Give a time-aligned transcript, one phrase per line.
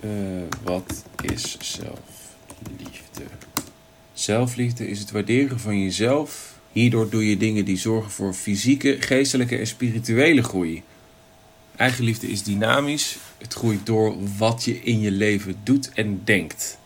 [0.00, 0.10] Eh,
[0.62, 3.22] wat is zelfliefde?
[4.12, 6.58] Zelfliefde is het waarderen van jezelf.
[6.72, 10.82] Hierdoor doe je dingen die zorgen voor fysieke, geestelijke en spirituele groei.
[11.76, 13.16] Eigenliefde is dynamisch.
[13.38, 16.78] Het groeit door wat je in je leven doet en denkt.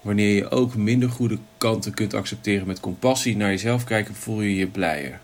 [0.00, 4.54] Wanneer je ook minder goede kanten kunt accepteren met compassie naar jezelf kijken, voel je
[4.54, 5.20] je blijer.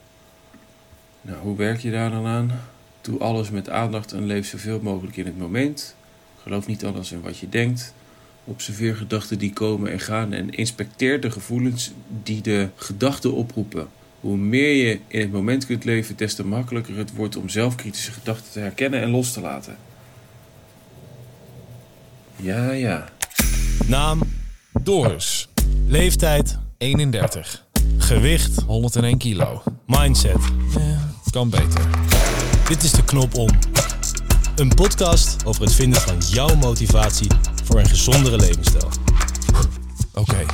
[1.20, 2.60] Nou, hoe werk je daar dan aan?
[3.00, 5.94] Doe alles met aandacht en leef zoveel mogelijk in het moment.
[6.42, 7.94] Geloof niet alles in wat je denkt.
[8.44, 13.88] Observeer gedachten die komen en gaan en inspecteer de gevoelens die de gedachten oproepen.
[14.20, 18.12] Hoe meer je in het moment kunt leven, des te makkelijker het wordt om zelfkritische
[18.12, 19.76] gedachten te herkennen en los te laten.
[22.36, 23.08] Ja, ja.
[23.86, 24.22] Naam
[24.82, 25.48] Doris.
[25.86, 27.66] Leeftijd 31.
[27.98, 29.62] Gewicht 101 kilo.
[29.86, 30.36] Mindset.
[30.76, 31.88] Eh, kan beter.
[32.68, 33.48] Dit is de knop om.
[34.60, 37.30] Een podcast over het vinden van jouw motivatie
[37.64, 38.90] voor een gezondere levensstijl.
[40.14, 40.44] Oké.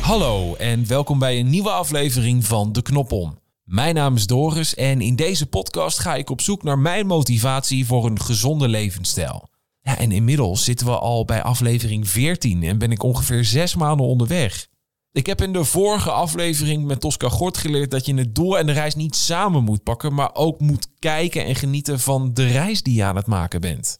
[0.00, 3.38] Hallo en welkom bij een nieuwe aflevering van De Knop Om.
[3.64, 7.86] Mijn naam is Doris en in deze podcast ga ik op zoek naar mijn motivatie
[7.86, 9.48] voor een gezonde levensstijl.
[9.96, 14.68] En inmiddels zitten we al bij aflevering 14 en ben ik ongeveer zes maanden onderweg.
[15.12, 18.66] Ik heb in de vorige aflevering met Tosca Gort geleerd dat je het doel en
[18.66, 22.82] de reis niet samen moet pakken, maar ook moet kijken en genieten van de reis
[22.82, 23.98] die je aan het maken bent.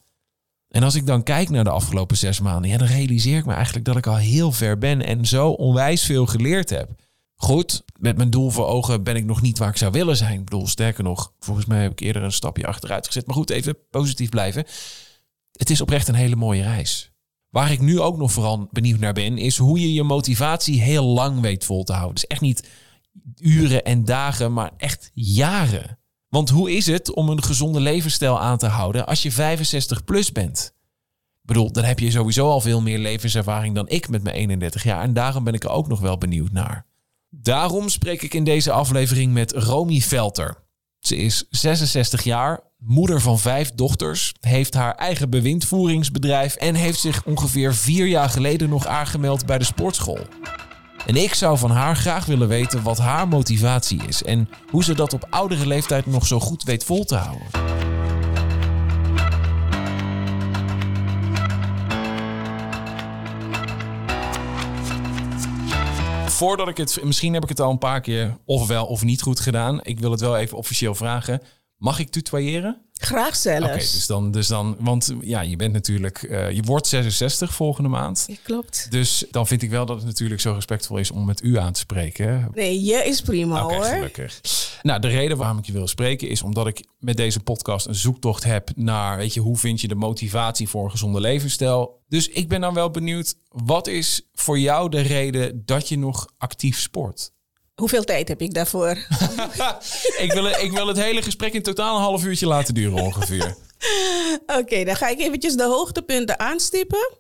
[0.69, 3.53] En als ik dan kijk naar de afgelopen zes maanden, ja, dan realiseer ik me
[3.53, 6.91] eigenlijk dat ik al heel ver ben en zo onwijs veel geleerd heb.
[7.35, 10.39] Goed, met mijn doel voor ogen ben ik nog niet waar ik zou willen zijn.
[10.39, 13.27] Ik bedoel, sterker nog, volgens mij heb ik eerder een stapje achteruit gezet.
[13.27, 14.65] Maar goed, even positief blijven.
[15.59, 17.13] Het is oprecht een hele mooie reis.
[17.49, 21.05] Waar ik nu ook nog vooral benieuwd naar ben, is hoe je je motivatie heel
[21.05, 22.15] lang weet vol te houden.
[22.15, 22.69] Dus echt niet
[23.37, 25.99] uren en dagen, maar echt jaren.
[26.29, 30.33] Want hoe is het om een gezonde levensstijl aan te houden als je 65 plus
[30.33, 30.75] bent?
[31.41, 34.83] Ik bedoel, dan heb je sowieso al veel meer levenservaring dan ik met mijn 31
[34.83, 35.03] jaar.
[35.03, 36.87] En daarom ben ik er ook nog wel benieuwd naar.
[37.29, 40.67] Daarom spreek ik in deze aflevering met Romy Velter.
[40.99, 47.25] Ze is 66 jaar, moeder van vijf dochters, heeft haar eigen bewindvoeringsbedrijf en heeft zich
[47.25, 50.27] ongeveer vier jaar geleden nog aangemeld bij de sportschool.
[51.07, 54.95] En ik zou van haar graag willen weten wat haar motivatie is en hoe ze
[54.95, 57.47] dat op oudere leeftijd nog zo goed weet vol te houden.
[66.27, 69.41] Voordat ik het, misschien heb ik het al een paar keer ofwel of niet goed
[69.41, 69.81] gedaan.
[69.83, 71.43] Ik wil het wel even officieel vragen.
[71.79, 72.83] Mag ik tutoyeren?
[72.93, 73.67] Graag zelfs.
[73.67, 77.89] Oké, dus dan, dus dan, want ja, je bent natuurlijk, uh, je wordt 66 volgende
[77.89, 78.25] maand.
[78.29, 78.87] Ja, klopt.
[78.91, 81.73] Dus dan vind ik wel dat het natuurlijk zo respectvol is om met u aan
[81.73, 82.51] te spreken.
[82.55, 83.85] Nee, je is prima okay, hoor.
[83.85, 84.41] Gelukkig.
[84.83, 87.95] Nou, de reden waarom ik je wil spreken is omdat ik met deze podcast een
[87.95, 92.03] zoektocht heb naar, weet je, hoe vind je de motivatie voor een gezonde levensstijl.
[92.09, 96.29] Dus ik ben dan wel benieuwd, wat is voor jou de reden dat je nog
[96.39, 97.33] actief sport?
[97.79, 98.91] Hoeveel tijd heb ik daarvoor?
[100.25, 103.57] ik, wil, ik wil het hele gesprek in totaal een half uurtje laten duren ongeveer.
[104.61, 107.19] Oké, dan ga ik eventjes de hoogtepunten aanstippen.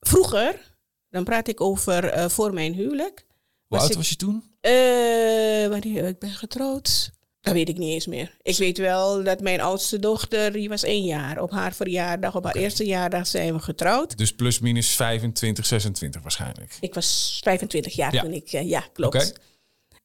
[0.00, 0.76] Vroeger,
[1.10, 3.26] dan praat ik over uh, voor mijn huwelijk.
[3.66, 4.42] Hoe oud was je toen?
[4.60, 7.10] Uh, wanneer ik ben getrouwd.
[7.40, 8.36] Dat weet ik niet eens meer.
[8.42, 11.42] Ik weet wel dat mijn oudste dochter, die was één jaar.
[11.42, 12.64] Op haar verjaardag, op haar okay.
[12.64, 14.18] eerste jaardag zijn we getrouwd.
[14.18, 16.76] Dus plus minus 25, 26 waarschijnlijk.
[16.80, 18.22] Ik was 25 jaar ja.
[18.22, 19.14] toen ik, uh, ja, klopt.
[19.14, 19.32] Okay.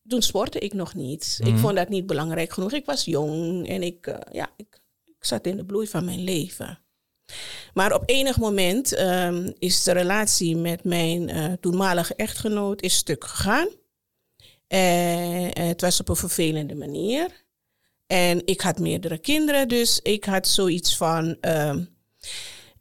[0.08, 1.40] Toen sportte ik nog niet.
[1.42, 1.48] Mm.
[1.48, 2.72] Ik vond dat niet belangrijk genoeg.
[2.72, 6.24] Ik was jong en ik, uh, ja, ik, ik, zat in de bloei van mijn
[6.24, 6.80] leven.
[7.74, 13.24] Maar op enig moment um, is de relatie met mijn uh, toenmalige echtgenoot is stuk
[13.24, 13.68] gegaan.
[14.68, 17.46] En het was op een vervelende manier.
[18.08, 21.38] En ik had meerdere kinderen, dus ik had zoiets van.
[21.42, 21.90] Um,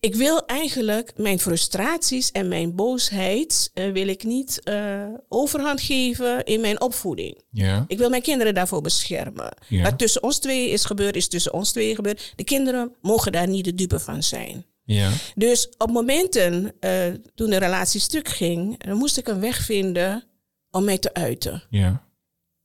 [0.00, 6.44] ik wil eigenlijk mijn frustraties en mijn boosheid uh, wil ik niet uh, overhand geven
[6.44, 7.42] in mijn opvoeding.
[7.50, 7.84] Ja.
[7.88, 9.56] Ik wil mijn kinderen daarvoor beschermen.
[9.68, 9.82] Ja.
[9.82, 12.32] Wat tussen ons twee is gebeurd, is tussen ons twee gebeurd.
[12.36, 14.64] De kinderen mogen daar niet de dupe van zijn.
[14.84, 15.10] Ja.
[15.34, 20.24] Dus op momenten uh, toen de relatie stuk ging, dan moest ik een weg vinden
[20.70, 21.62] om mij te uiten.
[21.70, 22.08] Ja.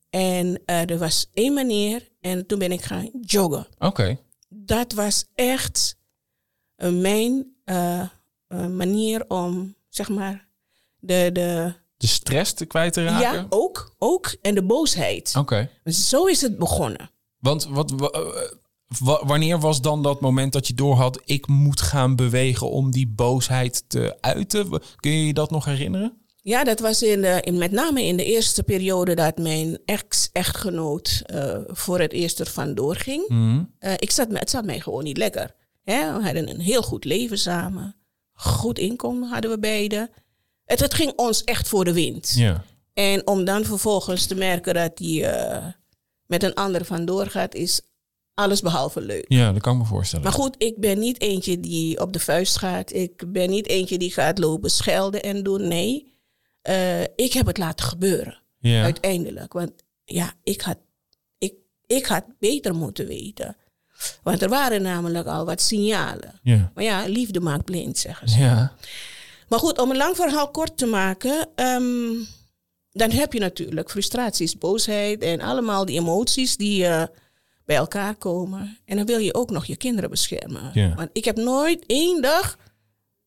[0.10, 3.68] En er was één manier en toen ben ik gaan joggen.
[3.76, 3.86] Oké.
[3.86, 4.20] Okay.
[4.50, 5.98] Dat was echt
[6.76, 8.02] mijn uh,
[8.48, 10.48] uh, manier om, zeg maar,
[11.00, 11.74] de, de...
[11.98, 13.20] De stress te kwijt te raken?
[13.20, 13.96] Ja, ook.
[13.98, 15.34] ook en de boosheid.
[15.38, 15.70] Oké.
[15.84, 15.94] Okay.
[15.94, 17.10] Zo is het begonnen.
[17.40, 17.94] Want wat,
[19.24, 21.22] wanneer was dan dat moment dat je doorhad...
[21.26, 24.82] ik moet gaan bewegen om die boosheid te uiten?
[24.96, 26.26] Kun je je dat nog herinneren?
[26.42, 31.24] Ja, dat was in, de, in met name in de eerste periode dat mijn ex-echtgenoot
[31.34, 33.28] uh, voor het eerst er vandoor ging.
[33.28, 33.64] Mhm.
[33.80, 35.56] Uh, ik zat, het zat mij gewoon niet lekker.
[35.86, 36.18] Hè?
[36.18, 37.96] We hadden een heel goed leven samen.
[38.34, 40.10] Goed inkomen hadden we beiden.
[40.66, 42.34] Het, het ging ons echt voor de wind.
[42.36, 42.64] Ja.
[42.94, 45.66] En om dan vervolgens te merken dat hij uh,
[46.26, 47.82] met een ander vandoor gaat, is
[48.34, 49.26] alles behalve leuk.
[49.28, 50.26] Ja, dat kan ik me voorstellen.
[50.26, 52.94] Maar goed, ik ben niet eentje die op de vuist gaat.
[52.94, 55.68] Ik ben niet eentje die gaat lopen schelden en doen.
[55.68, 56.14] Nee,
[56.70, 58.42] uh, ik heb het laten gebeuren.
[58.60, 58.84] Ja.
[58.84, 59.54] Uiteindelijk.
[59.54, 59.72] Want
[60.04, 60.78] ja, ik had,
[61.38, 61.54] ik,
[61.86, 63.56] ik had beter moeten weten.
[64.24, 66.40] Want er waren namelijk al wat signalen.
[66.44, 66.72] Ja.
[66.74, 68.40] Maar ja, liefde maakt blind, zeggen ze.
[68.40, 68.74] Ja.
[69.48, 71.48] Maar goed, om een lang verhaal kort te maken.
[71.56, 72.28] Um,
[72.92, 77.04] dan heb je natuurlijk frustraties, boosheid en allemaal die emoties die uh,
[77.66, 78.78] bij elkaar komen.
[78.86, 80.72] En dan wil je ook nog je kinderen beschermen.
[80.74, 80.96] Ja.
[80.96, 82.58] Want ik heb nooit één dag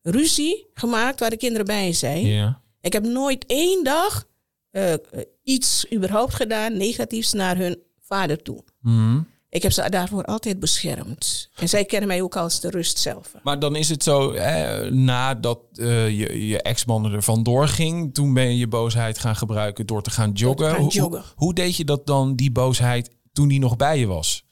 [0.02, 2.56] ruzie gemaakt waar de kinderen bij zijn.
[2.80, 4.26] Ik heb nooit één dag
[4.72, 4.94] uh,
[5.42, 8.64] iets überhaupt gedaan negatiefs naar hun vader toe.
[8.80, 9.20] Mhm.
[9.50, 11.50] Ik heb ze daarvoor altijd beschermd.
[11.54, 13.32] En zij kennen mij ook als de rust zelf.
[13.42, 18.34] Maar dan is het zo, hè, nadat uh, je, je ex-man er vandoor ging, toen
[18.34, 20.66] ben je je boosheid gaan gebruiken door te gaan joggen.
[20.66, 21.20] Te gaan hoe, joggen.
[21.20, 24.46] Hoe, hoe, deed je dat dan, die boosheid, toen die nog bij je was?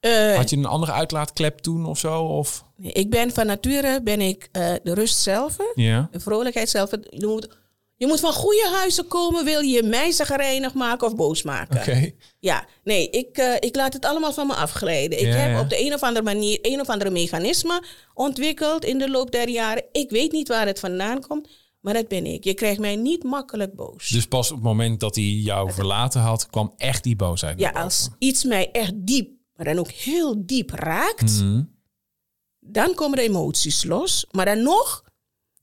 [0.00, 2.22] Uh, Had je een andere uitlaatklep toen of zo?
[2.22, 2.64] Of?
[2.76, 6.90] Ik ben van nature ben ik uh, de rust zelf, de vrolijkheid zelf.
[6.90, 7.48] Je moet,
[8.02, 12.14] je moet van goede huizen komen, wil je mij zagrijnig maken of boos maken.
[12.38, 15.18] Ja, nee, ik, uh, ik laat het allemaal van me afglijden.
[15.18, 15.60] Ik Ja, heb ja.
[15.60, 17.82] op de een of andere manier een of andere mechanisme
[18.14, 19.84] ontwikkeld in de loop der jaren.
[19.92, 21.48] Ik weet niet waar het vandaan komt,
[21.80, 22.44] maar dat ben ik.
[22.44, 24.08] Je krijgt mij niet makkelijk boos.
[24.08, 27.58] Dus pas op het moment dat hij jou verlaten had, kwam echt die boosheid.
[27.58, 27.82] ja, boven.
[27.84, 31.62] als iets mij echt diep, maar dan ook heel diep raakt, Mhm.
[32.60, 34.26] dan komen de emoties los.
[34.30, 35.04] Maar dan nog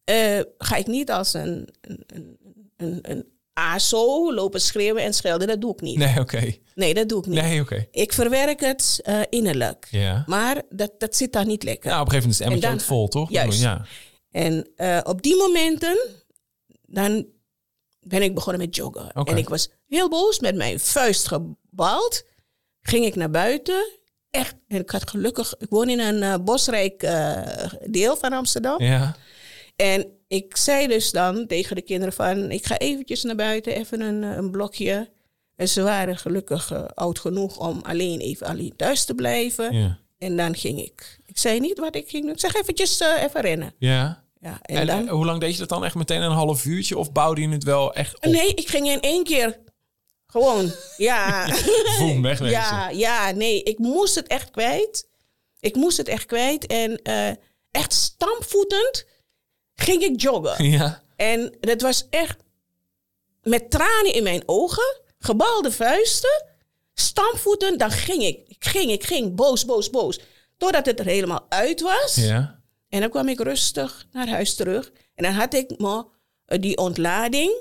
[0.09, 2.37] uh, ga ik niet als een, een,
[2.77, 5.47] een, een, aso lopen schreeuwen en schelden.
[5.47, 5.97] Dat doe ik niet.
[5.97, 6.53] Nee, oké.
[6.75, 7.41] Nee, dat doe ik niet.
[7.41, 7.87] Nee, oké.
[7.91, 9.87] Ik verwerk het uh, innerlijk.
[9.91, 10.23] Ja.
[10.27, 11.89] Maar dat, dat zit daar niet lekker.
[11.89, 13.29] Nou, op een gegeven moment is het emmertje vol, toch?
[13.29, 13.61] Juist.
[13.61, 13.85] Ja.
[14.31, 15.99] En uh, op die momenten,
[16.85, 17.25] dan
[17.99, 19.11] ben ik begonnen met joggen.
[19.11, 22.23] En ik was heel boos, met mijn vuist gebald.
[22.81, 23.91] Ging ik naar buiten.
[24.29, 26.99] Echt, en ik had gelukkig, ik woon in een uh, bosrijk
[27.85, 28.83] deel van Amsterdam.
[28.83, 29.15] Ja.
[29.81, 34.01] En ik zei dus dan tegen de kinderen van, ik ga eventjes naar buiten, even
[34.01, 35.09] een, een blokje.
[35.55, 39.73] En ze waren gelukkig uh, oud genoeg om alleen even alleen thuis te blijven.
[39.75, 39.99] Ja.
[40.17, 41.19] En dan ging ik.
[41.25, 42.33] Ik zei niet wat ik ging doen.
[42.33, 43.73] Ik zeg eventjes uh, even rennen.
[43.77, 44.23] Ja.
[44.41, 45.07] Ja, en, En, dan...
[45.07, 45.85] eh, hoe lang deed je dat dan?
[45.85, 46.97] Echt meteen een half uurtje?
[46.97, 48.31] Of bouwde je het wel echt op?
[48.31, 49.59] Nee, ik ging in één keer.
[50.27, 51.47] Gewoon, ja.
[51.99, 52.57] Boem, wegwezen.
[52.59, 55.07] ja, ja, nee, ik moest het echt kwijt.
[55.59, 56.65] Ik moest het echt kwijt.
[56.67, 57.29] En uh,
[57.71, 59.05] echt stampvoetend
[59.79, 60.63] ging ik joggen.
[60.77, 61.01] Ja.
[61.15, 62.37] En dat was echt
[63.43, 66.45] met tranen in mijn ogen, gebalde vuisten,
[66.93, 67.77] stampvoeten.
[67.77, 70.19] Dan ging ik, ik ging, ik ging, boos, boos, boos.
[70.57, 72.15] Totdat het er helemaal uit was.
[72.15, 72.61] Ja.
[72.89, 74.91] En dan kwam ik rustig naar huis terug.
[75.15, 76.05] En dan had ik me
[76.47, 77.51] uh, die ontlading.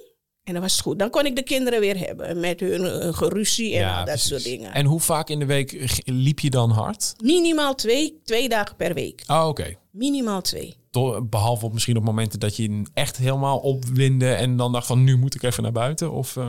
[0.49, 0.99] En dan was het goed.
[0.99, 4.05] Dan kon ik de kinderen weer hebben met hun uh, geruzie en ja, al dat
[4.05, 4.29] precies.
[4.29, 4.73] soort dingen.
[4.73, 7.15] En hoe vaak in de week liep je dan hard?
[7.23, 9.23] Minimaal twee, twee dagen per week.
[9.27, 9.75] Oh, oké.
[9.91, 10.77] Minimaal twee.
[11.23, 15.05] Behalve op misschien op momenten dat je je echt helemaal opwinde en dan dacht van
[15.05, 16.13] nu moet ik even naar buiten?
[16.13, 16.49] Of, uh...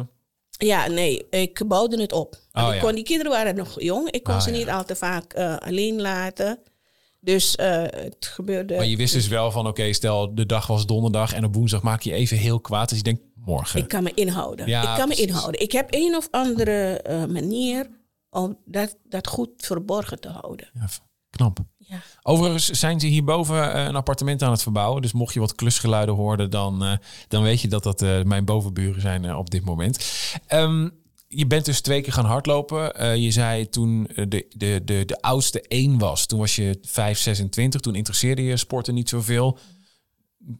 [0.49, 2.35] Ja, nee, ik bouwde het op.
[2.53, 2.79] Oh, ik ja.
[2.79, 4.09] kon, die kinderen waren nog jong.
[4.09, 4.57] Ik kon Ah, ze ja.
[4.57, 6.59] niet al te vaak uh, alleen laten.
[7.21, 8.75] Dus uh, het gebeurde.
[8.75, 11.81] Maar je wist dus wel van oké, stel de dag was donderdag en op woensdag
[11.81, 12.89] maak je even heel kwaad.
[12.89, 13.79] Dus je denkt morgen.
[13.79, 14.67] Ik kan me inhouden.
[14.67, 15.25] Ja, ik kan precies.
[15.25, 15.61] me inhouden.
[15.61, 17.89] Ik heb een of andere uh, manier
[18.29, 20.69] om dat, dat goed verborgen te houden.
[20.73, 20.87] Ja,
[21.29, 21.59] knap.
[21.77, 22.01] Ja.
[22.21, 25.01] Overigens zijn ze hierboven uh, een appartement aan het verbouwen.
[25.01, 29.35] Dus mocht je wat klusgeluiden horen, dan, dan weet je dat dat mijn bovenburen zijn
[29.35, 30.03] op dit moment.
[30.53, 30.97] Um,
[31.31, 33.01] je bent dus twee keer gaan hardlopen.
[33.01, 36.25] Uh, je zei toen de, de, de, de oudste één was.
[36.25, 37.81] Toen was je 5, 26.
[37.81, 39.57] Toen interesseerde je sporten niet zoveel.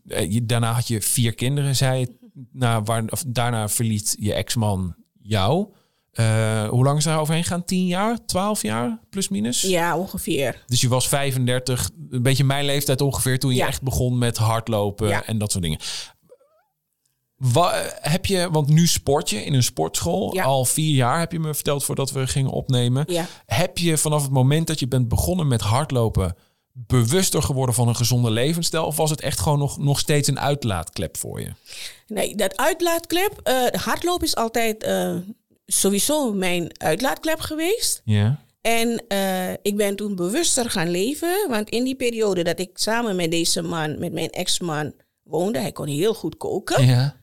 [0.05, 2.17] Uh, je, daarna had je vier kinderen, zei je.
[2.51, 5.67] Nou, waar, of, daarna verliet je ex-man jou.
[6.13, 7.63] Uh, hoe lang is daar overheen gaan?
[7.63, 8.25] 10 jaar?
[8.25, 8.99] 12 jaar?
[9.09, 9.61] Plus minus?
[9.61, 10.63] Ja, ongeveer.
[10.67, 13.67] Dus je was 35, een beetje mijn leeftijd ongeveer, toen je Ja.
[13.67, 15.25] echt begon met hardlopen Ja.
[15.25, 15.79] en dat soort dingen.
[17.39, 20.33] Wa- heb je, want nu sport je in een sportschool.
[20.35, 20.43] Ja.
[20.43, 23.03] Al vier jaar heb je me verteld voordat we gingen opnemen.
[23.07, 23.25] Ja.
[23.45, 26.35] Heb je vanaf het moment dat je bent begonnen met hardlopen
[26.71, 28.85] bewuster geworden van een gezonde levensstijl?
[28.85, 31.49] Of was het echt gewoon nog, nog steeds een uitlaatklep voor je?
[32.07, 35.15] Nee, dat uitlaatklep, uh, hardlopen is altijd uh,
[35.65, 38.01] sowieso mijn uitlaatklep geweest.
[38.05, 38.43] Ja.
[38.61, 41.47] En uh, ik ben toen bewuster gaan leven.
[41.49, 44.93] Want in die periode dat ik samen met deze man, met mijn ex-man,
[45.23, 45.59] woonde.
[45.59, 46.85] Hij kon heel goed koken.
[46.85, 47.17] Ja.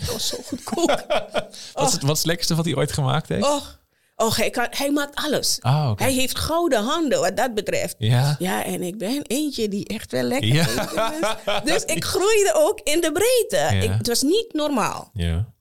[0.04, 1.04] Hij was zo goed koken.
[1.72, 3.44] Wat, is het, wat is het lekkerste wat hij ooit gemaakt heeft?
[3.44, 3.62] Oh,
[4.16, 5.58] oh hij, kan, hij maakt alles.
[5.60, 5.92] Ah.
[5.96, 7.94] Hij heeft gouden handen wat dat betreft.
[7.98, 8.36] Ja.
[8.38, 10.66] Ja, en ik ben eentje die echt wel lekker Ja.
[10.66, 11.64] is.
[11.64, 13.76] Dus ik groeide ook in de breedte.
[13.76, 15.10] Ik, het was niet normaal.
[15.12, 15.52] Ja.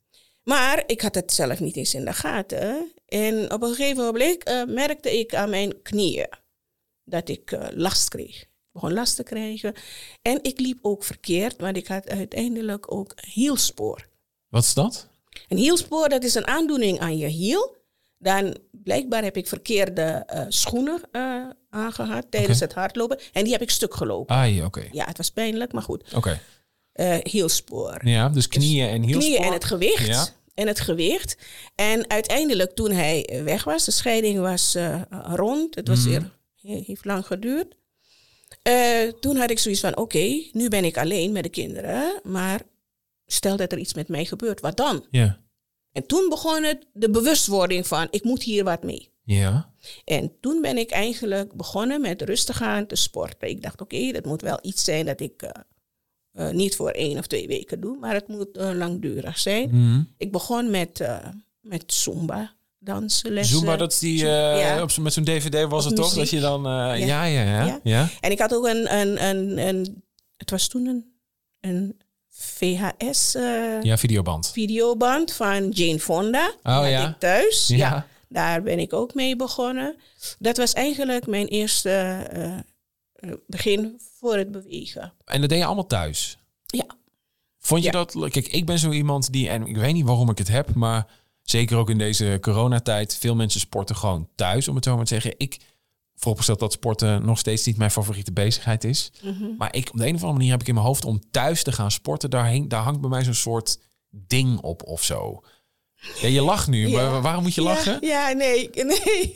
[0.44, 2.92] Maar ik had het zelf niet eens in de gaten.
[3.06, 6.30] En op een gegeven moment eh, merkte ik aan mijn knieën
[7.04, 8.42] dat ik eh, last kreeg.
[8.42, 9.74] Ik begon last te krijgen.
[10.22, 14.08] En ik liep ook verkeerd, want ik had uiteindelijk ook hielspoor.
[14.50, 15.08] Wat is dat?
[15.48, 17.78] Een hielspoor, dat is een aandoening aan je hiel.
[18.18, 23.20] Dan blijkbaar heb ik verkeerde eh, schoenen eh, aangehad tijdens het hardlopen.
[23.34, 24.36] En die heb ik stuk gelopen.
[24.36, 24.88] Ah, ja, oké.
[24.92, 26.14] Ja, het was pijnlijk, maar goed.
[26.16, 26.40] Oké.
[26.94, 28.08] Eh hielspoor.
[28.08, 29.22] Ja, dus knieën en hielspoor.
[29.24, 30.06] Knieën en het gewicht.
[30.08, 30.28] Ja.
[30.54, 31.38] En het gewicht.
[31.76, 34.76] En uiteindelijk toen hij weg was, de scheiding was
[35.34, 35.76] rond.
[35.76, 36.10] Het was Mhm.
[36.10, 37.76] weer, he- heeft lang geduurd.
[39.20, 42.20] Toen had ik zoiets van, oké, nu ben ik alleen met de kinderen.
[42.24, 42.62] Maar
[43.32, 45.06] stel dat er iets met mij gebeurt, wat dan?
[45.12, 45.40] Ja.
[45.92, 49.10] En toen begon het de bewustwording van, ik moet hier wat mee.
[49.24, 49.74] Ja.
[50.06, 53.50] En toen ben ik eigenlijk begonnen met rustig aan te sporten.
[53.50, 55.50] Ik dacht, oké, dat moet wel iets zijn dat ik eh,
[56.32, 59.70] eh, niet voor één of twee weken doe, maar het moet eh, langdurig zijn.
[59.72, 60.02] Mhm.
[60.18, 61.08] Ik begon met,
[61.62, 63.58] met Zumba danslessen.
[63.58, 64.82] Zumba, dat is die, ja.
[64.82, 66.14] op zo- met zo'n dvd was het toch?
[66.14, 66.94] Dat je dan, ja.
[66.94, 67.66] Ja, ja, ja.
[67.66, 67.80] Ja.
[67.84, 68.10] ja.
[68.20, 70.04] En ik had ook een, een, een, een
[70.38, 71.06] het was toen een,
[71.60, 74.52] een VHS eh, Ja, videoband.
[74.52, 76.54] videoband van Jane Fonda.
[76.64, 77.08] Oh, ja.
[77.10, 77.68] ik thuis.
[77.68, 77.78] Ja.
[77.78, 78.08] Ja.
[78.28, 79.96] daar ben ik ook mee begonnen.
[80.40, 85.14] Dat was eigenlijk mijn eerste eh, eh, begin voor het bewegen.
[85.26, 86.38] En dat deed je allemaal thuis?
[86.66, 86.86] Ja.
[87.60, 87.92] Vond je Ja.
[87.92, 88.30] dat...
[88.30, 89.50] Kijk, ik ben zo iemand die...
[89.50, 91.08] En ik weet niet waarom ik het heb, maar...
[91.44, 93.18] Zeker ook in deze coronatijd.
[93.18, 95.34] Veel mensen sporten gewoon thuis, om het zo maar te zeggen.
[95.38, 95.58] Ik
[96.20, 99.12] vooropgesteld dat sporten nog steeds niet mijn favoriete bezigheid is.
[99.24, 99.56] Mhm.
[99.58, 101.64] Maar ik, op de een of andere manier heb ik in mijn hoofd om thuis
[101.64, 102.30] te gaan sporten.
[102.30, 105.44] Daar, hangt bij mij zo'n soort ding op of zo.
[106.22, 107.10] Ja, je lacht nu, Ja.
[107.10, 107.98] maar waarom moet je lachen?
[108.02, 109.32] Ja, nee, nee.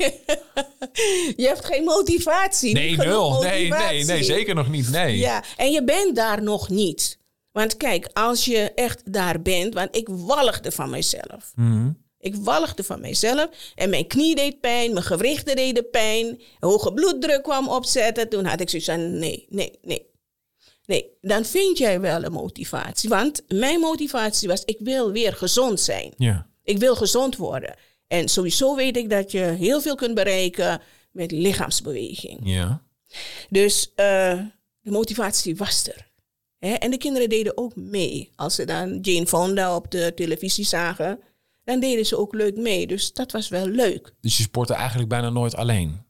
[1.35, 2.73] je hebt geen motivatie.
[2.73, 3.41] Nee, nul.
[3.41, 4.89] Nee, nee, nee, zeker nog niet.
[4.89, 5.17] Nee.
[5.17, 7.17] Ja, en je bent daar nog niet.
[7.51, 11.51] Want kijk, als je echt daar bent, want ik walgde van mezelf.
[11.55, 11.91] Mhm.
[12.23, 17.43] Ik walgde van mezelf en mijn knie deed pijn, mijn gewrichten deden pijn, hoge bloeddruk
[17.43, 18.29] kwam opzetten.
[18.29, 20.11] Toen had ik zoiets van, nee, nee, nee.
[20.85, 23.09] Nee, dan vind jij wel een motivatie.
[23.09, 26.13] Want mijn motivatie was, ik wil weer gezond zijn.
[26.17, 26.47] Ja.
[26.63, 27.75] Ik wil gezond worden.
[28.07, 32.39] En sowieso weet ik dat je heel veel kunt bereiken met lichaamsbeweging.
[32.43, 32.83] Ja.
[33.49, 34.39] Dus eh,
[34.81, 36.11] de motivatie was er.
[36.59, 36.73] Hè?
[36.73, 38.31] En de kinderen deden ook mee.
[38.35, 41.19] Als ze dan Jane Fonda op de televisie zagen,
[41.63, 42.87] dan deden ze ook leuk mee.
[42.87, 44.13] Dus dat was wel leuk.
[44.21, 46.01] Dus je sportte eigenlijk bijna nooit alleen.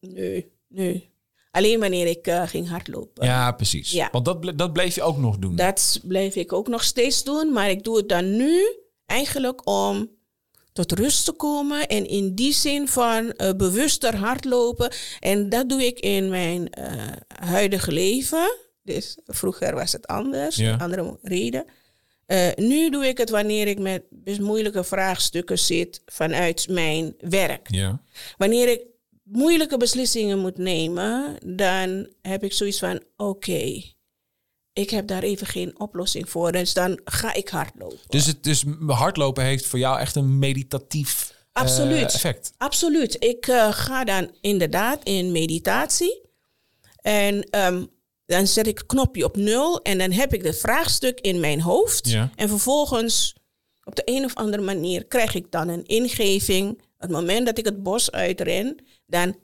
[0.00, 1.14] Nee, nee.
[1.50, 3.26] Alleen wanneer ik eh, ging hardlopen.
[3.26, 3.90] Ja, precies.
[3.90, 4.08] Ja.
[4.12, 5.56] Want dat, ble- dat bleef je ook nog doen.
[5.56, 7.52] Dat blijf ik ook nog steeds doen.
[7.52, 8.60] Maar ik doe het dan nu
[9.06, 10.10] eigenlijk om
[10.72, 11.86] tot rust te komen.
[11.88, 14.92] En in die zin van eh, bewuster hardlopen.
[15.20, 16.92] En dat doe ik in mijn eh,
[17.28, 18.56] huidige leven.
[18.82, 20.76] Dus vroeger was het anders, Ja.
[20.76, 21.64] andere reden.
[22.26, 24.02] Eh, nu doe ik het wanneer ik met
[24.40, 27.70] moeilijke vraagstukken zit vanuit mijn werk.
[27.70, 28.00] Ja.
[28.36, 28.80] Wanneer ik
[29.22, 33.82] moeilijke beslissingen moet nemen, dan heb ik zoiets van: oké,
[34.72, 36.52] ik heb daar even geen oplossing voor.
[36.52, 37.98] Dus dan ga ik hardlopen.
[38.08, 42.14] Dus, het, dus hardlopen heeft voor jou echt een meditatief eh, Absoluut.
[42.14, 42.52] effect.
[42.56, 43.16] Absoluut.
[43.18, 46.24] Ik eh, ga dan inderdaad in meditatie.
[47.00, 47.84] En ehm,
[48.26, 49.82] dan zet ik het knopje op nul.
[49.82, 52.08] En dan heb ik het vraagstuk in mijn hoofd.
[52.08, 52.30] Ja.
[52.34, 53.34] En vervolgens,
[53.84, 56.82] op de een of andere manier, krijg ik dan een ingeving.
[56.98, 59.36] Het moment dat ik het bos uitren, dan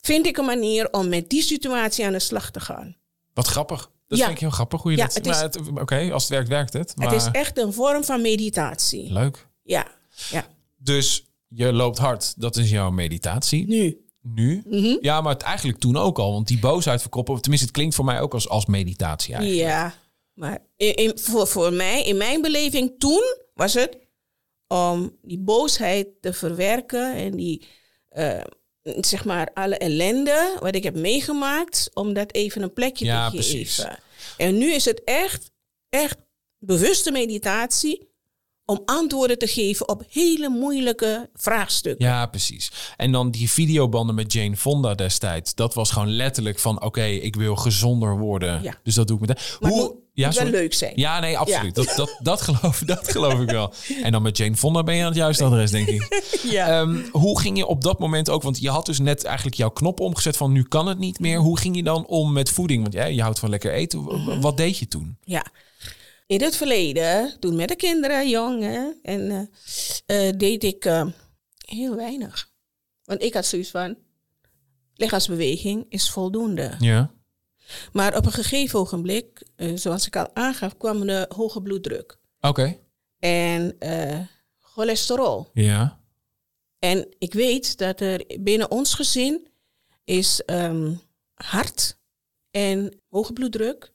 [0.00, 2.96] vind ik een manier om met die situatie aan de slag te gaan.
[3.34, 3.90] Wat grappig.
[4.06, 4.24] Dat Ja.
[4.24, 5.14] vind ik heel grappig hoe je Ja, dat...
[5.14, 6.96] het is- maar het- Oké, als het werkt, werkt het.
[6.96, 9.12] Maar Het is echt een vorm van meditatie.
[9.12, 9.46] leuk.
[9.62, 9.86] Ja,
[10.30, 10.46] ja.
[10.76, 12.40] Dus je loopt hard.
[12.40, 13.66] Dat is jouw meditatie.
[13.66, 14.04] Nu.
[14.22, 14.62] Nu?
[14.66, 14.96] Mhm.
[15.00, 16.32] Ja, maar het eigenlijk toen ook al.
[16.32, 17.40] Want die boosheid verkroppen...
[17.40, 19.68] Tenminste, het klinkt voor mij ook als, als meditatie eigenlijk.
[19.68, 19.94] Ja,
[20.34, 23.22] maar in, in- voor, voor mij, in mijn beleving toen,
[23.54, 23.98] was het
[24.68, 27.66] om die boosheid te verwerken en die,
[28.08, 28.40] eh,
[28.82, 33.36] zeg maar, alle ellende wat ik heb meegemaakt, om dat even een plekje Ja, te
[33.36, 33.54] geven.
[33.54, 33.84] precies.
[34.36, 35.50] En nu is het echt,
[35.88, 36.18] echt
[36.58, 38.08] bewuste meditatie
[38.70, 42.06] om antwoorden te geven op hele moeilijke vraagstukken.
[42.06, 42.72] Ja, precies.
[42.96, 45.54] En dan die videobanden met Jane Fonda destijds.
[45.54, 48.62] Dat was gewoon letterlijk van, oké, ik wil gezonder worden.
[48.62, 48.74] Ja.
[48.82, 49.44] Dus dat doe ik meteen.
[49.60, 50.50] Maar het Hoe, moet ja, wel sorry?
[50.50, 50.92] leuk zijn.
[50.94, 51.74] Ja, nee, absoluut.
[51.74, 53.72] Dat, dat, dat, geloof, dat geloof ik wel.
[54.02, 56.08] En dan met Jane Fonda ben je aan het juiste adres, denk ik.
[56.42, 56.80] Ja.
[56.80, 59.70] Ehm, hoe ging je op dat moment ook, want je had dus net eigenlijk jouw
[59.70, 61.38] knop omgezet van nu kan het niet meer.
[61.38, 62.82] Hoe ging je dan om met voeding?
[62.82, 64.02] Want ja, je houdt van lekker eten.
[64.02, 64.40] Mhm.
[64.40, 65.16] Wat deed je toen?
[65.24, 65.44] Ja.
[66.30, 69.50] In het verleden, toen met de kinderen, jong, hè, en,
[70.06, 71.06] eh, eh, deed ik eh,
[71.58, 72.50] heel weinig.
[73.04, 73.96] Want ik had zoiets van,
[74.94, 76.74] lichaamsbeweging is voldoende.
[76.78, 77.10] Ja.
[77.92, 82.18] Maar op een gegeven ogenblik, zoals ik al aangaf, kwam de hoge bloeddruk.
[82.40, 82.78] Oké.
[83.18, 83.76] En
[84.58, 85.50] cholesterol.
[85.52, 86.00] Ja.
[86.78, 89.48] En ik weet dat er binnen ons gezin
[90.04, 90.94] is ehm,
[91.34, 91.98] hart
[92.50, 93.92] en hoge bloeddruk.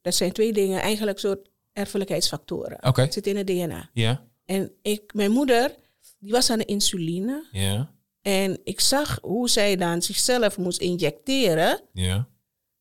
[0.00, 2.78] Dat zijn twee dingen, eigenlijk soort erfelijkheidsfactoren.
[2.80, 3.90] Het zit in het DNA.
[3.92, 4.24] Ja.
[4.44, 5.74] En ik, mijn moeder,
[6.18, 7.46] die was aan de insuline.
[7.50, 7.94] Ja.
[8.22, 11.80] En ik zag hoe zij dan zichzelf moest injecteren.
[11.92, 12.28] Ja.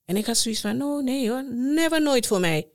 [0.06, 2.68] En ik had zoiets van, oh nee hoor, never nooit voor mij.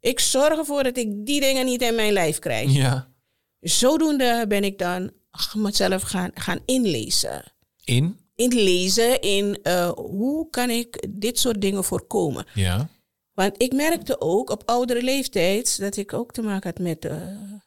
[0.00, 2.72] Ik zorg ervoor dat ik die dingen niet in mijn lijf krijg.
[2.72, 3.12] Ja.
[3.60, 5.10] Zodoende ben ik dan
[5.54, 7.52] mezelf gaan, gaan inlezen.
[7.84, 8.18] In?
[8.34, 12.46] Inlezen in eh, hoe kan ik dit soort dingen voorkomen.
[12.54, 12.88] Ja.
[13.38, 17.04] Want ik merkte ook op oudere leeftijd dat ik ook te maken had met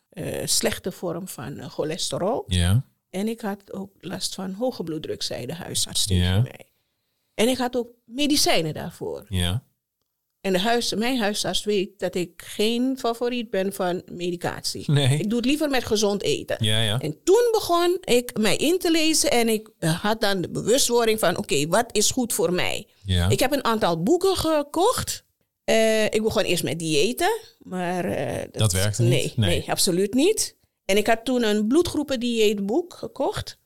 [0.09, 2.43] eh, slechte vorm van eh, cholesterol.
[2.47, 2.85] Ja.
[3.09, 6.41] En ik had ook last van hoge bloeddruk, zei de huisarts tegen Ja.
[6.41, 6.69] mij.
[7.33, 9.25] En ik had ook medicijnen daarvoor.
[9.29, 9.63] Ja.
[10.41, 14.91] En de huis, mijn huisarts weet dat ik geen favoriet ben van medicatie.
[14.91, 15.19] Nee.
[15.19, 16.65] Ik doe het liever met gezond eten.
[16.65, 16.99] Ja, ja.
[16.99, 21.37] En toen begon ik mij in te lezen en ik had dan de bewustwording van...
[21.37, 22.87] oké, wat is goed voor mij?
[23.03, 23.29] Ja.
[23.29, 25.29] Ik heb een aantal boeken gekocht.
[25.63, 28.05] Eh, ik begon eerst met diëten, maar...
[28.05, 29.37] eh, Dat werkte niet?
[29.37, 30.57] Nee, absoluut niet.
[30.85, 33.59] En ik had toen een bloedgroependieetboek gekocht.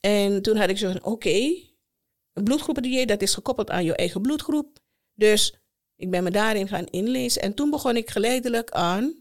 [0.00, 1.54] En toen had ik zo van, oké,
[2.32, 4.78] een bloedgroependieet, dat is gekoppeld aan je eigen bloedgroep.
[5.14, 5.54] Dus
[5.96, 7.42] ik ben me daarin gaan inlezen.
[7.42, 9.14] En toen begon ik geleidelijk aan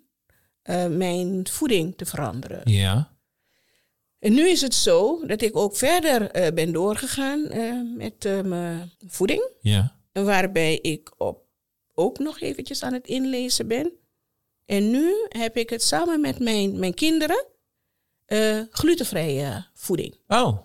[0.62, 2.62] eh, mijn voeding te veranderen.
[2.72, 3.18] Ja.
[4.20, 7.48] En nu is het zo dat ik ook verder ben doorgegaan
[7.98, 9.50] met mijn voeding.
[9.62, 10.00] Ja.
[10.12, 11.45] Waarbij ik op,
[11.96, 13.92] ook nog eventjes aan het inlezen ben.
[14.66, 17.46] En nu heb ik het samen met mijn, mijn kinderen
[18.26, 20.16] eh, glutenvrije voeding.
[20.28, 20.58] Oh.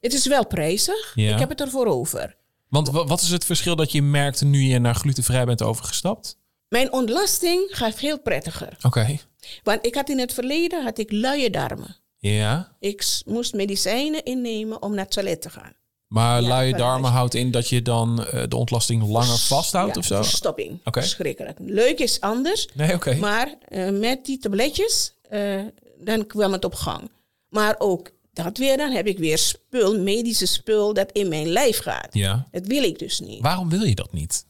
[0.00, 1.12] Het is wel prijzig.
[1.14, 1.32] Ja.
[1.32, 2.36] Ik heb het ervoor over.
[2.68, 6.38] Want wa- wat is het verschil dat je merkt nu je naar glutenvrij bent overgestapt?
[6.68, 8.76] Mijn ontlasting gaat veel prettiger.
[8.82, 9.18] Oké.
[9.62, 11.96] Want ik had in het verleden had ik luie darmen.
[12.18, 12.76] Ja.
[12.80, 15.72] Ik moest medicijnen innemen om naar het toilet te gaan.
[16.08, 20.00] Maar Ja, wel, darmen houdt in dat je dan eh, de ontlasting langer vasthoudt ja,
[20.00, 20.22] of zo?
[20.22, 20.80] Verstopping.
[20.84, 21.00] Oké.
[21.00, 21.58] Verschrikkelijk.
[21.60, 22.68] Leuk is anders.
[22.74, 23.14] Nee, oké.
[23.14, 25.60] Maar eh, met die tabletjes, eh,
[25.98, 27.10] dan kwam het op gang.
[27.48, 31.78] Maar ook dat weer, dan heb ik weer spul, medische spul dat in mijn lijf
[31.78, 32.08] gaat.
[32.10, 32.48] Ja.
[32.50, 33.42] Dat wil ik dus niet.
[33.42, 34.46] Waarom wil je dat niet?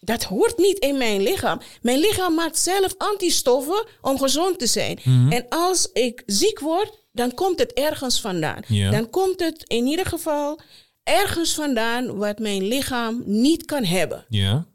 [0.00, 1.60] Dat hoort niet in mijn lichaam.
[1.82, 4.98] Mijn lichaam maakt zelf antistoffen om gezond te zijn.
[5.04, 5.32] Mhm.
[5.32, 8.62] En als ik ziek word, dan komt het ergens vandaan.
[8.66, 8.90] Ja.
[8.90, 10.60] Dan komt het in ieder geval
[11.02, 14.24] ergens vandaan wat mijn lichaam niet kan hebben.
[14.28, 14.66] Ja.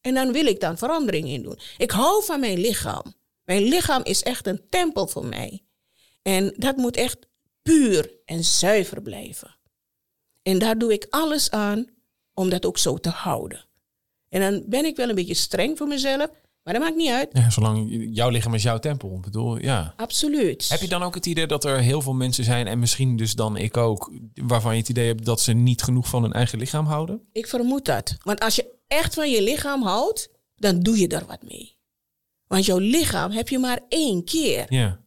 [0.00, 1.58] En dan wil ik dan verandering in doen.
[1.78, 3.14] Ik hou van mijn lichaam.
[3.44, 5.64] Mijn lichaam is echt een tempel voor mij.
[6.22, 7.18] En dat moet echt
[7.62, 9.56] puur en zuiver blijven.
[10.42, 11.86] En daar doe ik alles aan
[12.34, 13.64] om dat ook zo te houden.
[14.28, 16.30] En dan ben ik wel een beetje streng voor mezelf,
[16.66, 17.28] maar dat maakt niet uit.
[17.32, 17.50] ja.
[17.50, 19.14] Zolang jouw lichaam is jouw tempel.
[19.16, 19.94] Ik bedoel, ja.
[19.96, 20.68] Absoluut.
[20.68, 23.34] Heb je dan ook het idee dat er heel veel mensen zijn, en misschien dus
[23.34, 26.58] dan ik ook, waarvan je het idee hebt dat ze niet genoeg van hun eigen
[26.58, 27.20] lichaam houden?
[27.32, 28.16] Ik vermoed dat.
[28.22, 31.76] Want als je echt van je lichaam houdt, dan doe je er wat mee.
[32.46, 34.66] Want jouw lichaam heb je maar één keer.
[34.68, 35.00] Ja.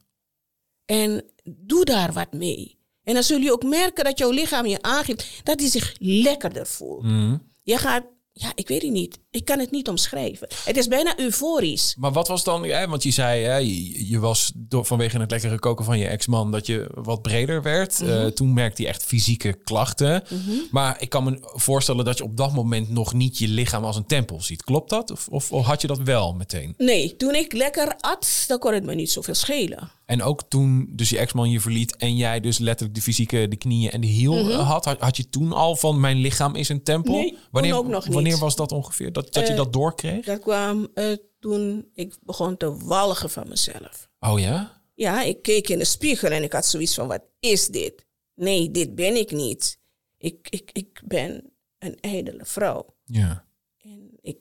[0.84, 2.78] En doe daar wat mee.
[3.02, 6.66] En dan zul je ook merken dat jouw lichaam je aangeeft dat hij zich lekkerder
[6.66, 7.02] voelt.
[7.02, 7.36] Mhm.
[7.62, 9.18] Je gaat, ja, ik weet het niet.
[9.32, 10.48] Ik kan het niet omschrijven.
[10.64, 11.94] Het is bijna euforisch.
[11.98, 15.30] Maar wat was dan, hè, want je zei, hè, je, je was door, vanwege het
[15.30, 18.00] lekkere koken van je ex-man dat je wat breder werd.
[18.00, 18.10] Mhm.
[18.10, 20.22] Eh, toen merkte hij echt fysieke klachten.
[20.70, 23.96] Maar ik kan me voorstellen dat je op dat moment nog niet je lichaam als
[23.96, 24.64] een tempel ziet.
[24.64, 25.10] Klopt dat?
[25.10, 26.74] Of, of, of had je dat wel meteen?
[26.76, 29.90] Nee, toen ik lekker at, dan kon het me niet zoveel schelen.
[30.06, 33.56] En ook toen dus je ex-man je verliet en jij dus letterlijk de fysieke, de
[33.56, 36.68] knieën en de hiel eh, had, had, had je toen al van mijn lichaam is
[36.68, 37.14] een tempel?
[37.14, 37.22] Mhm.
[37.22, 38.14] Nee, wanneer, ook nog niet.
[38.14, 39.12] Wanneer was dat ongeveer?
[39.24, 40.24] Dat, dat je Eh, dat doorkreeg?
[40.24, 44.08] Dat kwam eh, toen ik begon te walgen van mezelf.
[44.20, 44.82] Oh ja?
[44.94, 48.06] Ja, ik keek in de spiegel en ik had zoiets van, wat is dit?
[48.34, 49.78] Nee, dit ben ik niet.
[50.16, 52.94] Ik, ik, ik ben een ijdele vrouw.
[53.04, 53.44] Ja.
[53.82, 54.38] En ik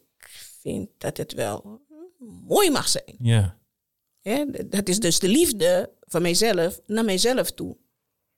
[0.61, 1.81] vind dat het wel
[2.47, 3.15] mooi mag zijn.
[3.19, 3.57] Ja.
[4.21, 4.45] Hè?
[4.69, 7.77] Dat is dus de liefde van mijzelf naar mijzelf toe.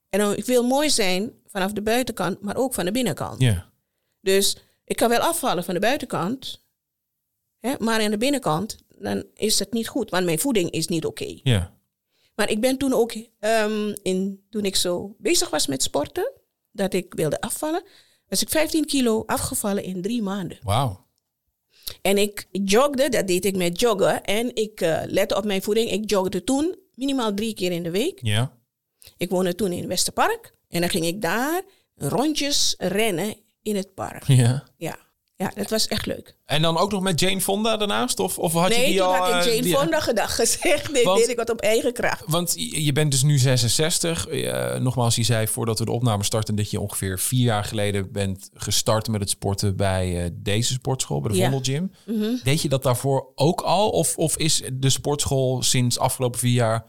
[0.09, 3.41] En dan, ik wil mooi zijn vanaf de buitenkant, maar ook van de binnenkant.
[3.41, 3.71] Ja.
[4.21, 6.65] Dus ik kan wel afvallen van de buitenkant,
[7.59, 11.05] hè, maar aan de binnenkant, dan is het niet goed, want mijn voeding is niet
[11.05, 11.39] oké.
[11.43, 11.73] Ja.
[12.35, 16.31] Maar ik ben toen ook, ehm, in, toen ik zo bezig was met sporten,
[16.71, 17.83] dat ik wilde afvallen,
[18.27, 20.57] was ik 15 kilo afgevallen in drie maanden.
[20.63, 21.05] Wauw.
[22.01, 24.23] En ik jogde, dat deed ik met joggen.
[24.23, 25.91] En ik uh, lette op mijn voeding.
[25.91, 28.19] Ik jogde toen minimaal drie keer in de week.
[28.21, 28.57] Ja.
[29.17, 30.55] Ik woonde toen in Westerpark.
[30.69, 31.61] En dan ging ik daar
[31.95, 34.23] rondjes rennen in het park.
[34.27, 34.63] Ja.
[34.77, 34.97] Ja,
[35.35, 36.35] ja dat was echt leuk.
[36.45, 38.19] En dan ook nog met Jane Fonda daarnaast?
[38.19, 39.13] Of, of had nee, je die toen al...
[39.13, 41.03] had ik eh, Jane die- Fonda gedag gezegd.
[41.03, 42.23] Want- deed ik wat op eigen kracht.
[42.27, 44.27] Want je bent dus nu 66.
[44.27, 46.55] Eh, nogmaals, je zei voordat we de opname starten...
[46.55, 49.75] dat je ongeveer vier jaar geleden bent gestart met het sporten...
[49.75, 51.49] bij eh, deze sportschool, bij de Ja.
[51.49, 51.91] Vondel Gym.
[52.05, 52.35] Mhm.
[52.43, 53.89] Deed je dat daarvoor ook al?
[53.89, 56.85] Of, of is de sportschool sinds afgelopen vier jaar...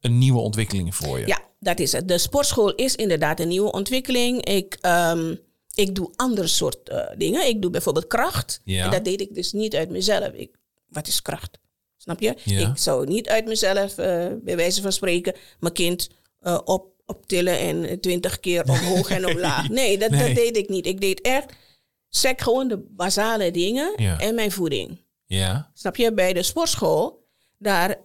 [0.00, 1.26] een nieuwe ontwikkeling voor je?
[1.26, 2.08] Ja, dat is het.
[2.08, 4.44] De sportschool is inderdaad een nieuwe ontwikkeling.
[4.44, 5.34] Ik, ehm,
[5.74, 7.46] ik doe ander soort eh, dingen.
[7.48, 8.60] Ik doe bijvoorbeeld kracht.
[8.64, 8.84] Ja.
[8.84, 10.32] En dat deed ik dus niet uit mezelf.
[10.32, 10.54] Ik,
[10.88, 11.58] wat is kracht?
[11.96, 12.34] Snap je?
[12.44, 12.68] Ja.
[12.70, 16.08] Ik zou niet uit mezelf, eh, bij wijze van spreken, mijn kind
[16.40, 19.68] eh, op, optillen en twintig keer omhoog en omlaag.
[19.68, 20.26] Nee dat, Nee.
[20.26, 20.86] dat deed ik niet.
[20.86, 21.52] Ik deed echt,
[22.08, 24.20] zeg gewoon de basale dingen Ja.
[24.20, 25.00] en mijn voeding.
[25.26, 25.70] Ja.
[25.74, 26.12] Snap je?
[26.12, 27.26] Bij de sportschool,
[27.58, 27.98] daar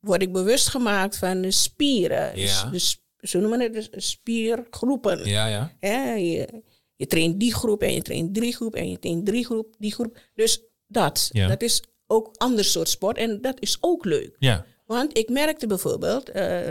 [0.00, 2.34] word ik bewust gemaakt van de spieren.
[2.34, 2.70] Dus Ja.
[2.70, 5.24] de sp- zo noemen het, de spiergroepen.
[5.28, 5.46] Ja,
[5.80, 6.14] ja.
[6.14, 6.62] Je,
[6.96, 9.92] je traint die groep en je traint die groep en je traint drie groep, die
[9.92, 10.18] groep.
[10.34, 11.46] Dus dat, Ja.
[11.48, 14.36] dat is ook ander soort sport en dat is ook leuk.
[14.38, 14.64] Ja.
[14.86, 16.68] Want ik merkte bijvoorbeeld, eh,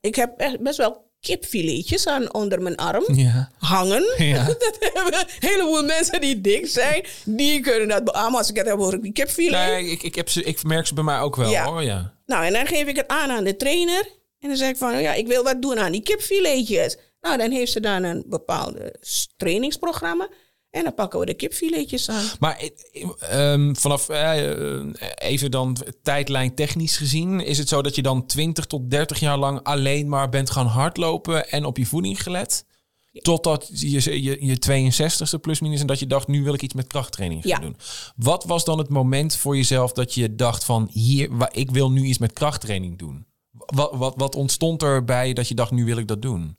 [0.00, 3.50] ik heb best wel kipfiletjes aan onder mijn arm Ja.
[3.58, 4.14] hangen.
[4.24, 4.44] Ja.
[4.58, 8.66] dat hebben een heleboel mensen die dik zijn, die kunnen dat beamen als ik het
[8.66, 9.66] heb over die kipfilet.
[9.68, 11.64] Nee, ik, ik, heb ze, ik merk ze bij mij ook wel Ja.
[11.64, 11.82] hoor.
[11.82, 12.14] Ja.
[12.26, 14.08] Nou, en dan geef ik het aan aan de trainer.
[14.38, 16.96] En dan zeg ik van, ja, ik wil wat doen aan die kipfiletjes.
[17.20, 20.28] Nou, dan heeft ze dan een bepaalde s- trainingsprogramma.
[20.70, 22.24] En dan pakken we de kipfiletjes aan.
[22.40, 27.94] Maar eh, ehm, vanaf eh, eh, even dan tijdlijn technisch gezien, is het zo dat
[27.94, 31.86] je dan 20 tot 30 jaar lang alleen maar bent gaan hardlopen en op je
[31.86, 32.64] voeding gelet?
[33.12, 34.90] Totdat je, je, je
[35.36, 37.58] 62ste plus minus en dat je dacht, nu wil ik iets met krachttraining gaan Ja.
[37.58, 37.76] doen.
[38.16, 42.04] Wat was dan het moment voor jezelf dat je dacht van, hier, ik wil nu
[42.04, 43.26] iets met krachttraining doen?
[43.52, 46.56] Wat, wat, wat ontstond er bij dat je dacht, nu wil ik dat doen?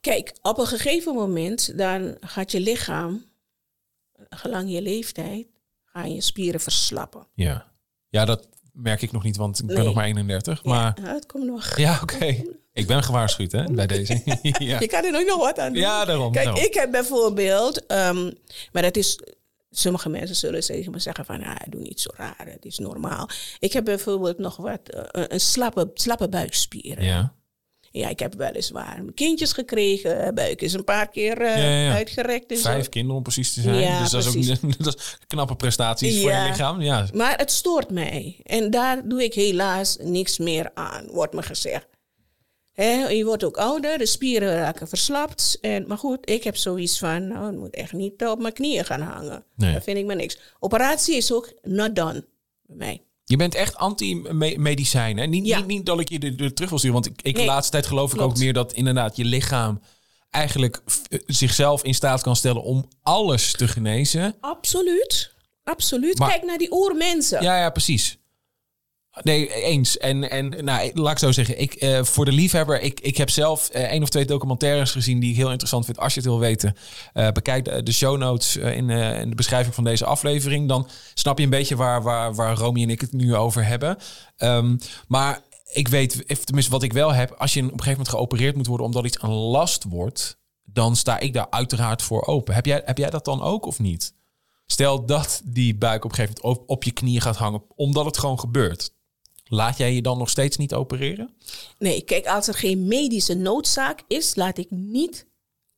[0.00, 3.24] Kijk, op een gegeven moment dan gaat je lichaam,
[4.28, 5.46] gelang je leeftijd,
[5.84, 7.26] gaan je spieren verslappen.
[7.34, 7.66] Ja,
[8.08, 10.64] ja dat merk ik nog niet, want ik ben nog maar 31.
[10.64, 11.78] Maar Ja, het komt nog.
[11.78, 12.44] Ja, oké.
[12.72, 14.22] Ik ben gewaarschuwd, hè, bij deze.
[14.42, 14.80] ja.
[14.80, 15.82] Je kan er ook nog wat aan doen.
[15.82, 16.32] ja, daarom.
[16.32, 16.64] Kijk, daarom.
[16.64, 18.30] ik heb bijvoorbeeld, ehm,
[18.72, 19.20] maar dat is,
[19.70, 23.28] sommige mensen zullen tegen me zeggen van, ah, doe niet zo raar, het is normaal.
[23.58, 27.04] Ik heb bijvoorbeeld nog wat, eh, een, een slappe, slappe buikspieren.
[27.04, 27.34] Ja.
[27.92, 31.92] Ja, ik heb weliswaar kindjes gekregen, buik is een paar keer eh, Ja, ja, ja.
[31.92, 32.62] uitgerekt en zo.
[32.62, 33.80] vijf kinderen om precies te zijn.
[33.80, 36.80] Ja, dus dat is ook dat is knappe prestaties voor je lichaam.
[36.80, 38.40] Ja, Maar het stoort mij.
[38.42, 41.86] En daar doe ik helaas niks meer aan, wordt me gezegd.
[43.08, 45.58] Je wordt ook ouder, de spieren raken verslapt.
[45.60, 48.84] En, maar goed, ik heb zoiets van, nou, het moet echt niet op mijn knieën
[48.84, 49.44] gaan hangen.
[49.56, 49.72] Nee.
[49.74, 50.38] Dat vind ik maar niks.
[50.58, 52.24] Operatie is ook not done
[52.66, 53.02] bij mij.
[53.30, 55.16] Je bent echt anti-medicijn.
[55.18, 55.26] hè?
[55.26, 55.56] Niet, Ja.
[55.58, 57.02] niet, niet dat ik je er, er terug wil sturen.
[57.02, 59.80] Want ik, ik de laatste tijd geloof ik ook meer dat inderdaad je lichaam
[60.30, 64.34] eigenlijk eh, zichzelf in staat kan stellen om alles te genezen.
[64.40, 65.34] Absoluut.
[65.64, 66.18] Absoluut.
[66.18, 67.42] Maar- Kijk naar die oermensen.
[67.42, 68.18] Ja, ja, precies.
[69.22, 69.98] Nee, eens.
[69.98, 73.30] En, en nou, laat ik zo zeggen, ik, eh, voor de liefhebber, ik, ik heb
[73.30, 75.98] zelf eh, één of twee documentaires gezien die ik heel interessant vind.
[75.98, 76.76] Als je het wil weten,
[77.12, 80.68] eh, bekijk de, show notes in, de beschrijving van deze aflevering.
[80.68, 83.96] Dan snap je een beetje waar, waar, waar Romy en ik het nu over hebben.
[84.36, 84.76] Ehm,
[85.08, 85.40] maar
[85.72, 88.66] ik weet, tenminste wat ik wel heb, als je op een gegeven moment geopereerd moet
[88.66, 92.54] worden omdat iets een last wordt, dan sta ik daar uiteraard voor open.
[92.54, 94.14] Heb jij, heb jij dat dan ook of niet?
[94.66, 98.18] Stel dat die buik op een gegeven moment op je knieën gaat hangen, omdat het
[98.18, 98.98] gewoon gebeurt.
[99.52, 101.36] Laat jij je dan nog steeds niet opereren?
[101.78, 105.26] Nee, kijk, als er geen medische noodzaak is, laat ik niet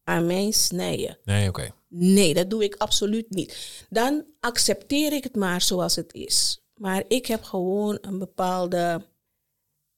[0.04, 1.18] aan mij snijden.
[1.24, 1.70] Nee, oké.
[1.88, 3.84] Nee, dat doe ik absoluut niet.
[3.90, 6.60] Dan accepteer ik het maar zoals het is.
[6.74, 9.06] Maar ik heb gewoon een bepaalde.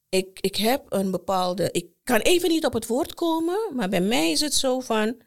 [0.09, 1.69] Ik, ik heb een bepaalde.
[1.71, 5.17] Ik kan even niet op het woord komen, maar bij mij is het zo van.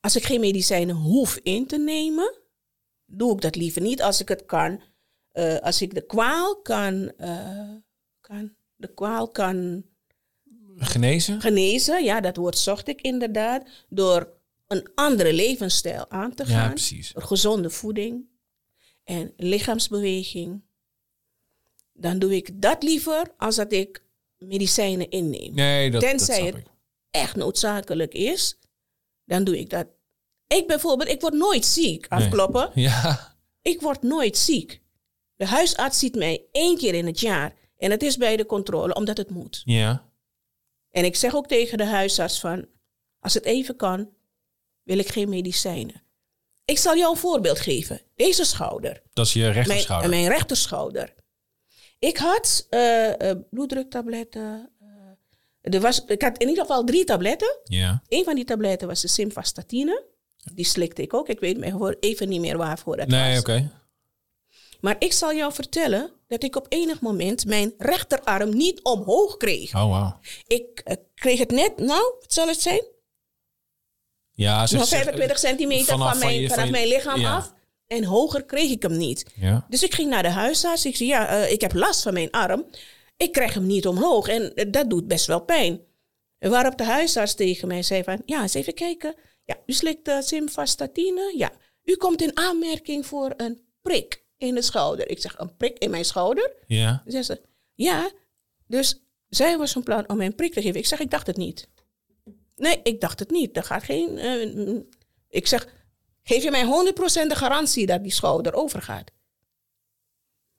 [0.00, 2.34] Als ik geen medicijnen hoef in te nemen,
[3.06, 4.02] doe ik dat liever niet.
[4.02, 4.80] Als ik het kan.
[5.30, 7.68] eh, als ik de kwaal kan, eh,
[8.30, 8.52] kan.
[8.76, 9.84] De kwaal kan
[10.76, 11.40] Genezen?
[11.40, 13.68] genezen, ja, dat woord zocht ik inderdaad.
[13.88, 14.32] Door
[14.66, 16.68] een andere levensstijl aan te Ja, gaan.
[16.70, 17.12] precies.
[17.12, 18.24] Door gezonde voeding
[19.04, 20.60] en lichaamsbeweging.
[21.92, 24.02] dan doe ik dat liever als dat ik
[24.38, 25.54] medicijnen inneem.
[25.54, 26.66] Nee, dat, Tenzij dat het ik.
[27.10, 28.58] echt noodzakelijk is,
[29.24, 29.86] dan doe ik dat.
[30.46, 32.06] Ik bijvoorbeeld, ik word nooit ziek.
[32.08, 32.70] Afkloppen.
[32.82, 34.80] Ja, Ik word nooit ziek.
[35.36, 37.54] De huisarts ziet mij één keer in het jaar.
[37.80, 39.62] En het is bij de controle, omdat het moet.
[39.64, 40.08] ja.
[40.90, 42.66] En ik zeg ook tegen de huisarts van,
[43.20, 44.08] als het even kan,
[44.82, 46.02] wil ik geen medicijnen.
[46.64, 48.00] Ik zal jou een voorbeeld geven.
[48.16, 50.10] Deze schouder, Dat is je mijn, rechterschouder.
[50.10, 51.14] mijn rechterschouder.
[51.98, 54.70] Ik had eh, eh, bloeddruktabletten.
[54.80, 57.58] eh, er was, ik had in ieder geval drie tabletten.
[57.64, 58.02] Ja.
[58.08, 60.04] Een van die tabletten was de simvastatine.
[60.54, 61.28] Die slikte ik ook.
[61.28, 61.62] Ik weet
[62.00, 63.40] even niet meer waarvoor dat Nee, was.
[63.40, 63.70] oké.
[64.80, 69.74] Maar ik zal jou vertellen dat ik op enig moment mijn rechterarm niet omhoog kreeg.
[69.74, 70.12] Oh, wow.
[70.46, 72.82] Ik eh, kreeg het net, nou, wat zal het zijn?
[74.32, 77.20] Ja, zeg, Nou, zeg- 25 centimeter vanaf van van mijn, je- vanaf van mijn lichaam
[77.20, 77.36] ja.
[77.36, 77.52] af.
[77.86, 79.32] En hoger kreeg ik hem niet.
[79.34, 79.66] Ja.
[79.68, 80.84] Dus ik ging naar de huisarts.
[80.84, 82.66] Ik zei, ja, eh, ik heb last van mijn arm.
[83.16, 84.28] Ik krijg hem niet omhoog.
[84.28, 85.80] En eh, dat doet best wel pijn.
[86.38, 88.22] Waarop de huisarts tegen mij zei van...
[88.26, 89.14] Ja, eens even kijken.
[89.44, 91.34] Ja, u slikt simvastatine.
[91.36, 91.52] Ja,
[91.84, 95.10] u komt in aanmerking voor een prik in de schouder.
[95.10, 96.52] Ik zeg, een prik in mijn schouder?
[96.66, 97.02] Ja.
[97.06, 97.40] Zei ze,
[97.74, 98.10] ja.
[98.66, 100.80] Dus zij was van plan om mij een prik te geven.
[100.80, 101.68] Ik zeg, ik dacht het niet.
[102.56, 103.56] Nee, ik dacht het niet.
[103.56, 104.18] Er gaat geen...
[104.18, 104.88] eh, mm.
[105.28, 105.68] ik zeg,
[106.22, 106.92] geef je mij
[107.24, 109.10] 100% de garantie dat die schouder overgaat?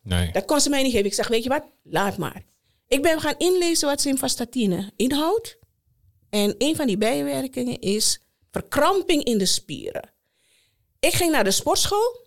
[0.01, 0.31] Nee.
[0.31, 1.05] Dat kon ze mij niet geven.
[1.05, 1.65] Ik zeg, weet je wat?
[1.83, 2.43] Laat maar.
[2.87, 5.57] Ik ben gaan inlezen wat simvastatine inhoudt.
[6.29, 8.19] En een van die bijwerkingen is
[8.51, 10.13] verkramping in de spieren.
[10.99, 12.20] Ik ging naar de sportschool.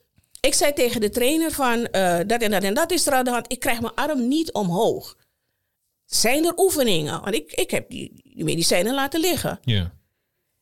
[0.45, 3.25] Ik zei tegen de trainer van eh, dat en dat en dat is er aan
[3.25, 3.53] de hand.
[3.53, 5.17] Ik krijg mijn arm niet omhoog.
[6.05, 7.21] Zijn er oefeningen?
[7.21, 9.59] Want ik, ik heb die, die medicijnen laten liggen.
[9.63, 9.93] Ja.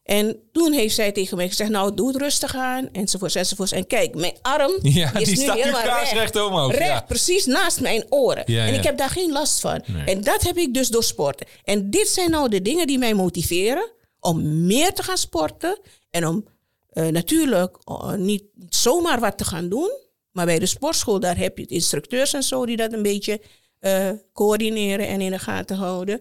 [0.02, 3.72] En toen heeft zij tegen mij gezegd, nou doe het rustig aan, enzovoorts, enzovoorts.
[3.72, 7.00] En kijk, mijn arm Ja, is die nu staat helemaal kaarsrecht omhoog, Recht, ja.
[7.00, 8.42] precies naast mijn oren.
[8.46, 9.82] Ja, en ik heb daar geen last van.
[9.86, 10.04] Nee.
[10.04, 11.46] En dat heb ik dus door sporten.
[11.64, 13.90] En dit zijn nou de dingen die mij motiveren
[14.20, 15.78] om meer te gaan sporten.
[16.10, 16.46] En om
[16.92, 19.90] eh, natuurlijk eh, niet, zomaar wat te gaan doen.
[20.30, 23.40] Maar bij de sportschool, daar heb je instructeurs en zo die dat een beetje
[23.78, 26.20] eh, coördineren en in de gaten houden.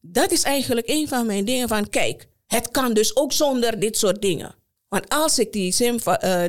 [0.00, 3.98] Dat is eigenlijk een van mijn dingen van, kijk, het kan dus ook zonder dit
[3.98, 4.54] soort dingen.
[4.88, 5.74] Want als ik die,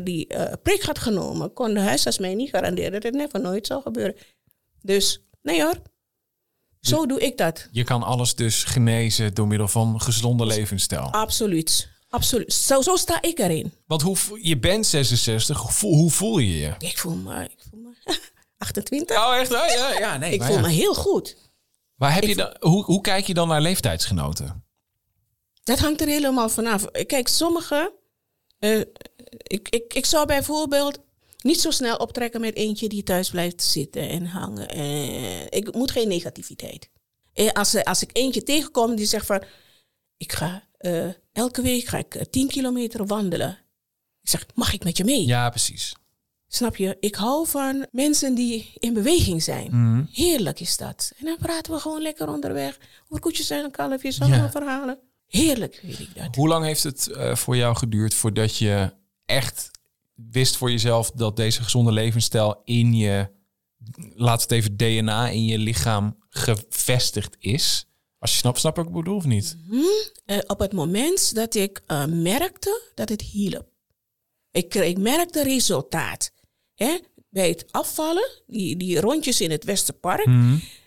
[0.04, 0.28] die
[0.64, 4.16] prik had genomen, kon de huisarts mij niet garanderen dat het never nooit zou gebeuren.
[4.82, 5.82] Dus, nee hoor.
[6.80, 7.68] Zo doe ik dat.
[7.72, 11.12] Je kan alles dus genezen door middel van gezonde levensstijl.
[11.12, 11.93] Absoluut.
[12.14, 12.54] Absoluut.
[12.54, 13.74] Zo, zo sta ik erin.
[13.88, 16.76] Want hoe, je bent 66, hoe voel, hoe voel je je?
[16.80, 17.94] Ik voel me, ik voel me
[18.58, 19.18] 28.
[19.18, 19.52] Oh, echt?
[19.52, 20.34] Ja, ja, ja nee.
[20.34, 20.62] ik voel ja.
[20.62, 21.38] me heel goed.
[21.96, 24.64] Maar heb je dan, hoe, hoe kijk je dan naar leeftijdsgenoten?
[25.64, 26.86] Dat hangt er helemaal vanaf.
[26.92, 27.94] Kijk, sommige.
[28.60, 28.80] eh,
[29.38, 31.00] ik, ik, ik zou bijvoorbeeld
[31.42, 34.70] niet zo snel optrekken met eentje die thuis blijft zitten en hangen.
[34.70, 36.90] Eh, ik moet geen negativiteit.
[37.34, 39.44] Eh, als, als ik eentje tegenkom die zegt van...
[40.18, 43.58] Ik ga eh, elke week ga ik eh, 10 kilometer wandelen.
[44.22, 45.26] Ik zeg, mag ik met je mee?
[45.26, 45.96] Ja, precies.
[46.48, 46.98] Snap je?
[47.00, 49.68] Ik hou van mensen die in beweging zijn.
[49.72, 50.04] Mhm.
[50.12, 51.12] Heerlijk is dat.
[51.18, 52.78] En dan praten we gewoon lekker onderweg.
[53.08, 54.26] Over koetjes en kalfjes, Ja.
[54.26, 55.00] allemaal verhalen.
[55.28, 56.36] Heerlijk vind ik dat.
[56.36, 58.94] Hoe lang heeft het eh, voor jou geduurd voordat je
[59.26, 59.72] echt
[60.16, 63.30] wist voor jezelf dat deze gezonde levensstijl in je,
[64.16, 67.88] laat het even DNA, in je lichaam gevestigd is?
[68.24, 69.58] Als je snapt, snap ik wat ik bedoel of niet?
[70.26, 73.68] Eh, op het moment dat ik eh, merkte dat het hielp.
[74.52, 76.32] Ik, kreeg- ik merkte resultaat.
[76.76, 76.98] Hè?
[77.30, 80.26] Bij het afvallen, die, die rondjes in het Westerpark,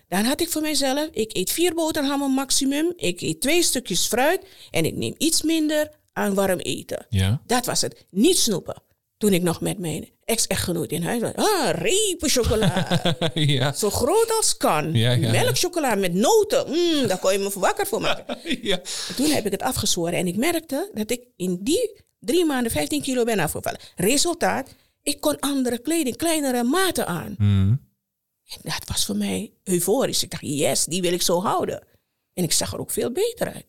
[0.07, 4.41] dan had ik voor mezelf, ik eet vier boterhammen maximum, ik eet twee stukjes fruit
[4.71, 7.05] en ik neem iets minder aan warm eten.
[7.09, 7.41] Ja.
[7.45, 8.05] Dat was het.
[8.11, 8.81] Niet snoepen.
[9.17, 11.33] Toen ik nog met mijn ex-echtgenoot in huis was.
[11.35, 13.01] Ah, repen chocola.
[13.33, 13.71] ja.
[13.73, 14.93] Zo groot als kan.
[14.93, 15.31] Ja, ja.
[15.31, 16.69] Melkchocola met noten.
[16.69, 18.37] Mm, daar kon je me voor wakker voor maken.
[18.61, 18.77] ja.
[19.07, 22.71] En Toen heb ik het afgezworen en ik merkte dat ik in die drie maanden
[22.71, 23.79] 15 kilo ben afgevallen.
[23.95, 24.69] Resultaat,
[25.03, 27.35] ik kon andere kleding, kleinere maten aan.
[28.47, 30.23] En dat was voor mij euforisch.
[30.23, 31.83] Ik dacht, yes, die wil ik zo houden.
[32.33, 33.65] En ik zag er ook veel beter uit.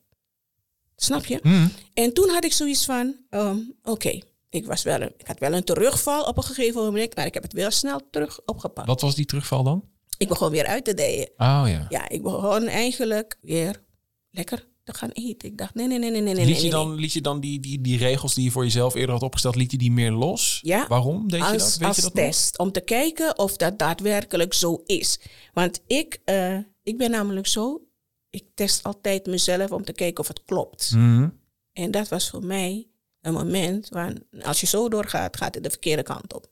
[0.97, 1.69] Snap je?
[1.95, 5.53] En toen had ik zoiets van, ehm, oké, ik was wel een- ik had wel
[5.53, 8.87] een terugval op een gegeven moment, maar ik heb het wel snel terug opgepakt.
[8.87, 9.85] Wat was die terugval dan?
[10.19, 11.31] Ik begon weer uit te dijen.
[11.37, 11.87] Oh ja.
[11.89, 13.83] Ja, ik begon eigenlijk weer
[14.31, 15.49] lekker te gaan eten.
[15.49, 16.45] Ik dacht, nee, nee, nee, nee, nee, nee.
[16.47, 18.95] Liet je nee, dan, liet je dan die, die, die regels die je voor jezelf
[18.95, 20.59] eerder had opgesteld, liet je die meer los?
[20.63, 20.87] Ja.
[20.89, 21.77] Waarom deed je als, dat?
[21.79, 22.25] Weet als je dat nog?
[22.25, 22.59] test.
[22.59, 25.21] Om te kijken of dat daadwerkelijk zo is.
[25.53, 27.83] Want ik, eh, ik ben namelijk zo.
[28.31, 30.91] Ik test altijd mezelf om te kijken of het klopt.
[30.95, 31.29] Mhm.
[31.73, 32.87] En dat was voor mij
[33.29, 34.13] een moment waar
[34.43, 36.51] als je zo doorgaat, gaat het de verkeerde kant op.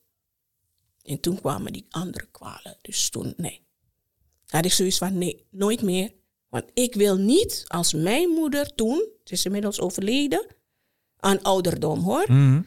[1.03, 2.79] En toen kwamen die andere kwalen.
[2.83, 3.61] Dus toen, nee.
[4.47, 6.13] had ik zoiets van, nee, nooit meer.
[6.49, 10.47] Want ik wil niet als mijn moeder toen, ze is inmiddels overleden,
[11.17, 12.25] aan ouderdom hoor.
[12.29, 12.61] Mhm.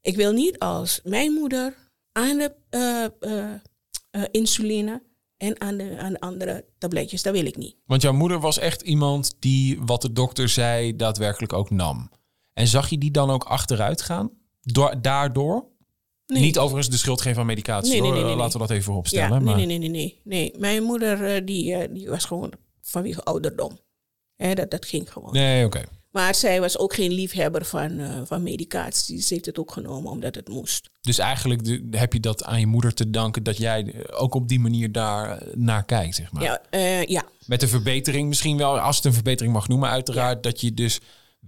[0.00, 1.74] Ik wil niet als mijn moeder
[2.12, 3.54] aan de eh, eh,
[4.10, 5.02] eh, insuline
[5.36, 7.22] en aan de, aan de andere tabletjes.
[7.22, 7.76] Dat wil ik niet.
[7.86, 12.10] Want jouw moeder was echt iemand die wat de dokter zei daadwerkelijk ook nam.
[12.54, 14.30] En zag je die dan ook achteruit gaan?
[14.62, 15.64] Door, daardoor?
[16.26, 16.42] Nee.
[16.42, 18.02] Niet overigens de schuld geven van medicatie.
[18.02, 19.30] Nee, Laten we dat even Ja, opstellen.
[19.30, 19.56] nee, maar...
[19.56, 20.54] nee, nee, nee, nee, nee.
[20.58, 23.78] Mijn moeder eh, die, eh, die was gewoon vanwege ouderdom.
[24.36, 25.32] Dat, dat ging gewoon.
[25.32, 25.82] Nee, oké.
[26.10, 29.20] Maar zij was ook geen liefhebber van, eh, van medicatie.
[29.22, 30.90] Ze heeft het ook genomen omdat het moest.
[31.00, 34.48] Dus eigenlijk de- heb je dat aan je moeder te danken dat jij ook op
[34.48, 36.42] die manier daar naar kijkt, zeg maar.
[36.42, 36.60] Ja,
[37.06, 40.74] ja, Met de verbetering misschien wel, als het een verbetering mag noemen, uiteraard, dat je
[40.74, 41.00] dus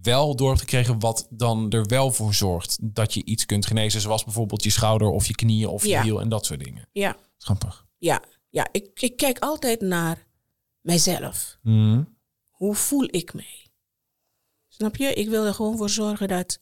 [0.04, 4.00] wel door hebt gekregen wat dan er wel voor zorgt dat je iets kunt genezen,
[4.00, 6.02] zoals bijvoorbeeld je schouder of je knieën of je Ja.
[6.02, 6.88] hiel en dat soort dingen.
[6.92, 7.86] ja, Grappig.
[7.98, 8.22] ja.
[8.50, 8.68] ja.
[8.72, 10.26] Ik, ik kijk altijd naar
[10.80, 11.58] mijzelf.
[11.62, 12.02] Mhm.
[12.50, 13.66] Hoe voel ik mij?
[14.68, 15.14] Snap je?
[15.14, 16.58] Ik wil er gewoon voor zorgen dat,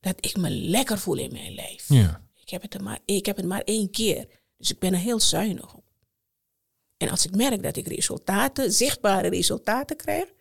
[0.00, 1.84] dat ik me lekker voel in mijn lijf.
[1.88, 2.26] Ja.
[2.34, 4.28] Ik heb, het er maar, ik heb het maar één keer.
[4.56, 5.84] Dus ik ben er heel zuinig op.
[6.96, 10.32] En als ik merk dat ik resultaten, zichtbare resultaten krijg,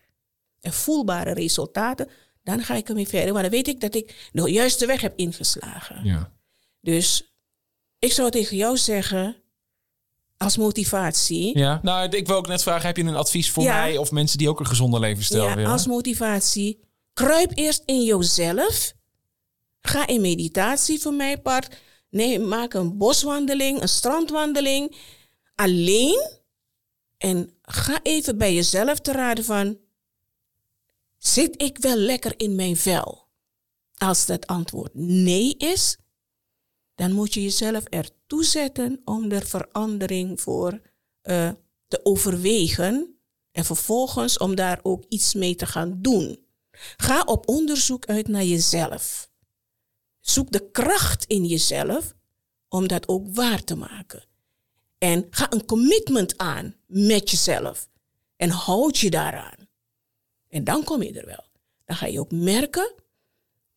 [0.62, 2.10] en voelbare resultaten,
[2.44, 3.34] dan ga ik ermee verder.
[3.34, 6.04] Maar dan weet ik dat ik de juiste weg heb ingeslagen.
[6.04, 6.32] ja.
[6.82, 7.36] Dus
[8.00, 9.36] ik zou tegen jou zeggen,
[10.38, 13.80] als motivatie, Ja, nou, ik wil ook net vragen, heb je een advies voor Ja.
[13.82, 15.72] mij of mensen die ook een gezonde levensstijl ja, willen?
[15.72, 16.80] als motivatie,
[17.14, 18.94] kruip eerst in jezelf.
[19.82, 21.76] Ga in meditatie voor mijn part.
[22.10, 24.96] Nee, maak een boswandeling, een strandwandeling.
[25.56, 26.30] Alleen.
[27.18, 29.78] En ga even bij jezelf te raden van...
[31.34, 33.28] Zit ik wel lekker in mijn vel?
[33.98, 35.98] Als dat antwoord nee is,
[36.96, 40.82] dan moet je jezelf ertoe zetten om er verandering voor
[41.22, 41.52] eh,
[41.88, 43.20] te overwegen.
[43.52, 46.46] En vervolgens om daar ook iets mee te gaan doen.
[46.98, 49.30] Ga op onderzoek uit naar jezelf.
[50.20, 52.14] Zoek de kracht in jezelf
[52.70, 54.24] om dat ook waar te maken.
[54.98, 57.90] En ga een commitment aan met jezelf.
[58.36, 59.67] En houd je daaraan.
[60.50, 61.46] En dan kom je er wel.
[61.86, 62.94] Dan ga je ook merken,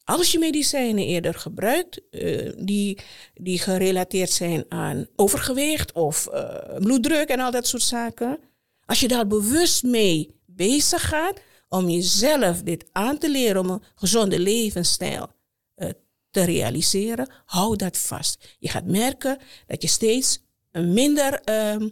[0.05, 2.99] als je medicijnen eerder gebruikt, eh, die,
[3.35, 8.39] die gerelateerd zijn aan overgewicht of eh, bloeddruk en al dat soort zaken.
[8.85, 13.83] Als je daar bewust mee bezig gaat om jezelf dit aan te leren, om een
[13.95, 15.29] gezonde levensstijl
[15.75, 15.89] eh,
[16.31, 18.57] te realiseren, hou dat vast.
[18.59, 21.89] Je gaat merken dat je steeds minder ehm,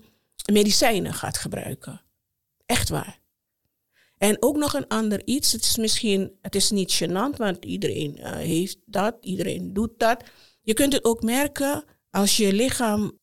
[0.52, 2.00] medicijnen gaat gebruiken.
[2.66, 3.17] Echt waar.
[4.18, 5.52] En ook nog een ander iets.
[5.52, 10.22] Het is misschien, het is niet gênant, want iedereen eh, heeft dat, iedereen doet dat.
[10.62, 13.18] Je kunt het ook merken als je lichaam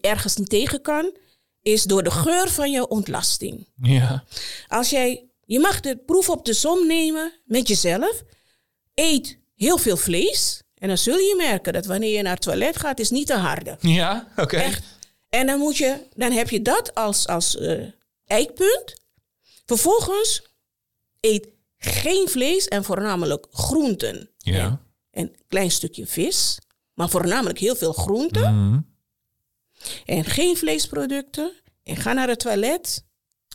[0.00, 1.16] ergens niet tegen kan,
[1.62, 3.68] is door de geur van je ontlasting.
[3.82, 4.24] Ja.
[4.68, 8.22] Als jij, je mag de proef op de som nemen met jezelf.
[8.94, 10.62] Eet heel veel vlees.
[10.74, 13.34] En dan zul je merken dat wanneer je naar het toilet gaat, is niet te
[13.34, 13.76] harde.
[13.80, 14.70] Ja, oké.
[15.28, 17.82] En dan, moet je, dan heb je dat als, als eh,
[18.26, 19.03] eikpunt.
[19.66, 20.48] Vervolgens
[21.20, 24.30] eet geen vlees en voornamelijk groenten.
[24.38, 24.80] Ja.
[25.10, 26.58] En een klein stukje vis,
[26.94, 28.68] maar voornamelijk heel veel groenten.
[28.68, 28.80] Mhm.
[30.04, 31.52] En geen vleesproducten.
[31.82, 33.06] En ga naar het toilet.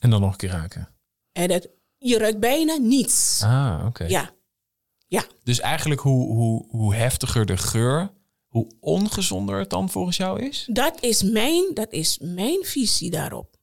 [0.02, 0.90] En dan nog een keer raken.
[1.32, 1.68] En dat,
[1.98, 3.42] je ruikt bijna niets.
[3.44, 4.04] Ah, oké.
[4.04, 4.34] Ja.
[5.08, 5.26] Ja.
[5.44, 8.12] Dus eigenlijk hoe, hoe, hoe heftiger de geur,
[8.48, 10.68] hoe ongezonder het dan volgens jou is?
[10.72, 13.58] Dat is mijn, dat is mijn visie daarop.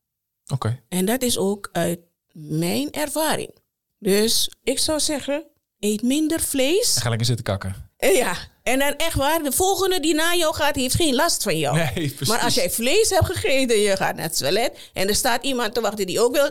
[0.53, 0.83] Oké.
[0.89, 2.01] En dat is ook uit
[2.39, 3.51] mijn ervaring.
[3.99, 5.45] Dus ik zou zeggen,
[5.79, 6.97] eet minder vlees.
[6.97, 7.91] Ga lekker zitten kakken.
[7.97, 11.43] En ja, en dan echt waar, de volgende die na jou gaat, heeft geen last
[11.43, 11.77] van jou.
[11.77, 12.29] Nee, precies.
[12.29, 15.75] maar als jij vlees hebt gegeten, je gaat naar het toilet en er staat iemand
[15.75, 16.51] te wachten die ook wil,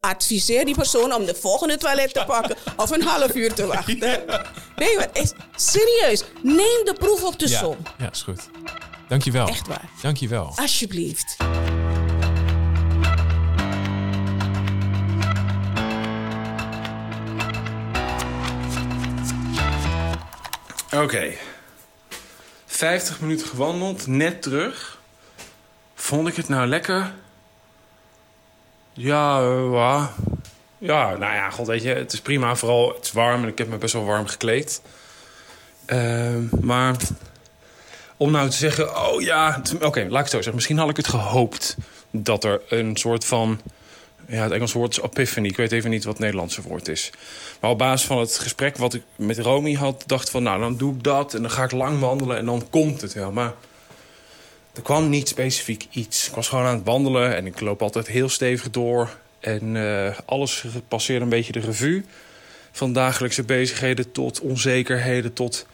[0.00, 3.98] adviseer die persoon om de volgende toilet te pakken of een half uur te wachten.
[4.76, 7.76] Nee, maar is, serieus, neem de proef op de Ja, som.
[7.98, 8.40] ja, is goed.
[9.08, 9.48] Dankjewel.
[9.48, 9.90] Echt waar.
[10.02, 10.52] Dankjewel.
[10.56, 11.36] Alsjeblieft.
[20.94, 21.32] Oké.
[22.66, 24.98] 50 minuten gewandeld, net terug.
[25.94, 27.12] Vond ik het nou lekker?
[28.92, 30.06] Ja, eh,
[30.78, 31.16] ja.
[31.16, 32.56] Nou ja, god, weet je, het is prima.
[32.56, 34.82] Vooral, het is warm en ik heb me best wel warm gekleed.
[35.86, 36.96] Ehm, maar
[38.16, 39.62] om nou te zeggen, oh ja...
[39.80, 40.54] Oké, laat ik het zo zeggen.
[40.54, 41.76] Misschien had ik het gehoopt
[42.10, 43.60] dat er een soort van...
[44.30, 45.48] Ja, het Engelse woord is epiphany.
[45.48, 47.10] Ik weet even niet wat het Nederlandse woord is.
[47.60, 50.02] Maar op basis van het gesprek wat ik met Romy had...
[50.06, 52.36] dacht van, nou, dan doe ik dat en dan ga ik lang wandelen...
[52.36, 53.32] en dan komt het wel.
[53.32, 53.54] Maar
[54.74, 56.28] er kwam niet specifiek iets.
[56.28, 59.16] Ik was gewoon aan het wandelen en ik loop altijd heel stevig door.
[59.40, 62.04] En uh, alles passeerde een beetje de revue.
[62.72, 65.66] Van dagelijkse bezigheden tot onzekerheden, tot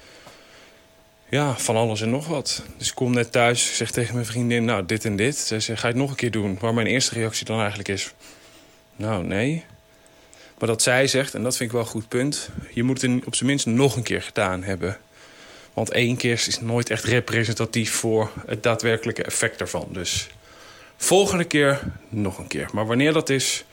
[1.28, 2.62] ja, van alles en nog wat.
[2.76, 5.36] Dus ik kom net thuis, zeg tegen mijn vriendin, nou, dit en dit.
[5.36, 6.58] Ze zegt, ga je het nog een keer doen?
[6.60, 8.14] Waar mijn eerste reactie dan eigenlijk is,
[8.96, 9.64] nou, nee.
[10.58, 12.48] Maar dat zij zegt, en dat vind ik wel een goed punt...
[12.72, 14.98] je moet het op zijn minst nog een keer gedaan hebben.
[15.72, 19.88] Want één keer is nooit echt representatief voor het daadwerkelijke effect ervan.
[19.92, 20.28] Dus
[20.96, 22.68] volgende keer nog een keer.
[22.72, 23.64] Maar wanneer dat is,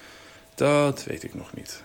[0.56, 1.82] dat weet ik nog niet.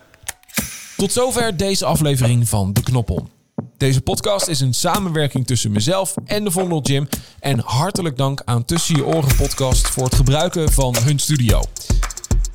[0.97, 3.29] Tot zover deze aflevering van De Knoppel.
[3.77, 7.07] Deze podcast is een samenwerking tussen mezelf en de Vondel Gym.
[7.39, 11.61] En hartelijk dank aan Tussen Je Oren podcast voor het gebruiken van hun studio.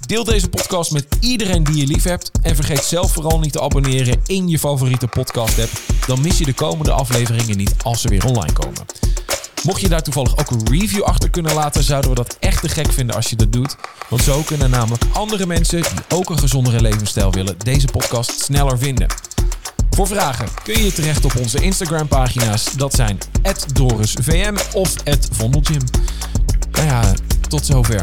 [0.06, 2.30] Deel deze podcast met iedereen die je lief hebt.
[2.42, 5.70] En vergeet zelf vooral niet te abonneren in je favoriete podcast app.
[6.06, 8.84] Dan mis je de komende afleveringen niet als ze weer online komen.
[9.62, 12.68] Mocht je daar toevallig ook een review achter kunnen laten, zouden we dat echt te
[12.68, 13.76] gek vinden als je dat doet.
[14.08, 18.78] Want zo kunnen namelijk andere mensen die ook een gezondere levensstijl willen, deze podcast sneller
[18.78, 19.06] vinden.
[19.90, 22.72] Voor vragen kun je terecht op onze Instagram pagina's.
[22.76, 23.18] Dat zijn
[23.72, 24.94] DorisVM of
[25.32, 25.82] Vondelgym.
[26.72, 27.14] Nou ja,
[27.48, 28.02] tot zover.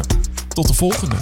[0.52, 1.16] Tot de volgende.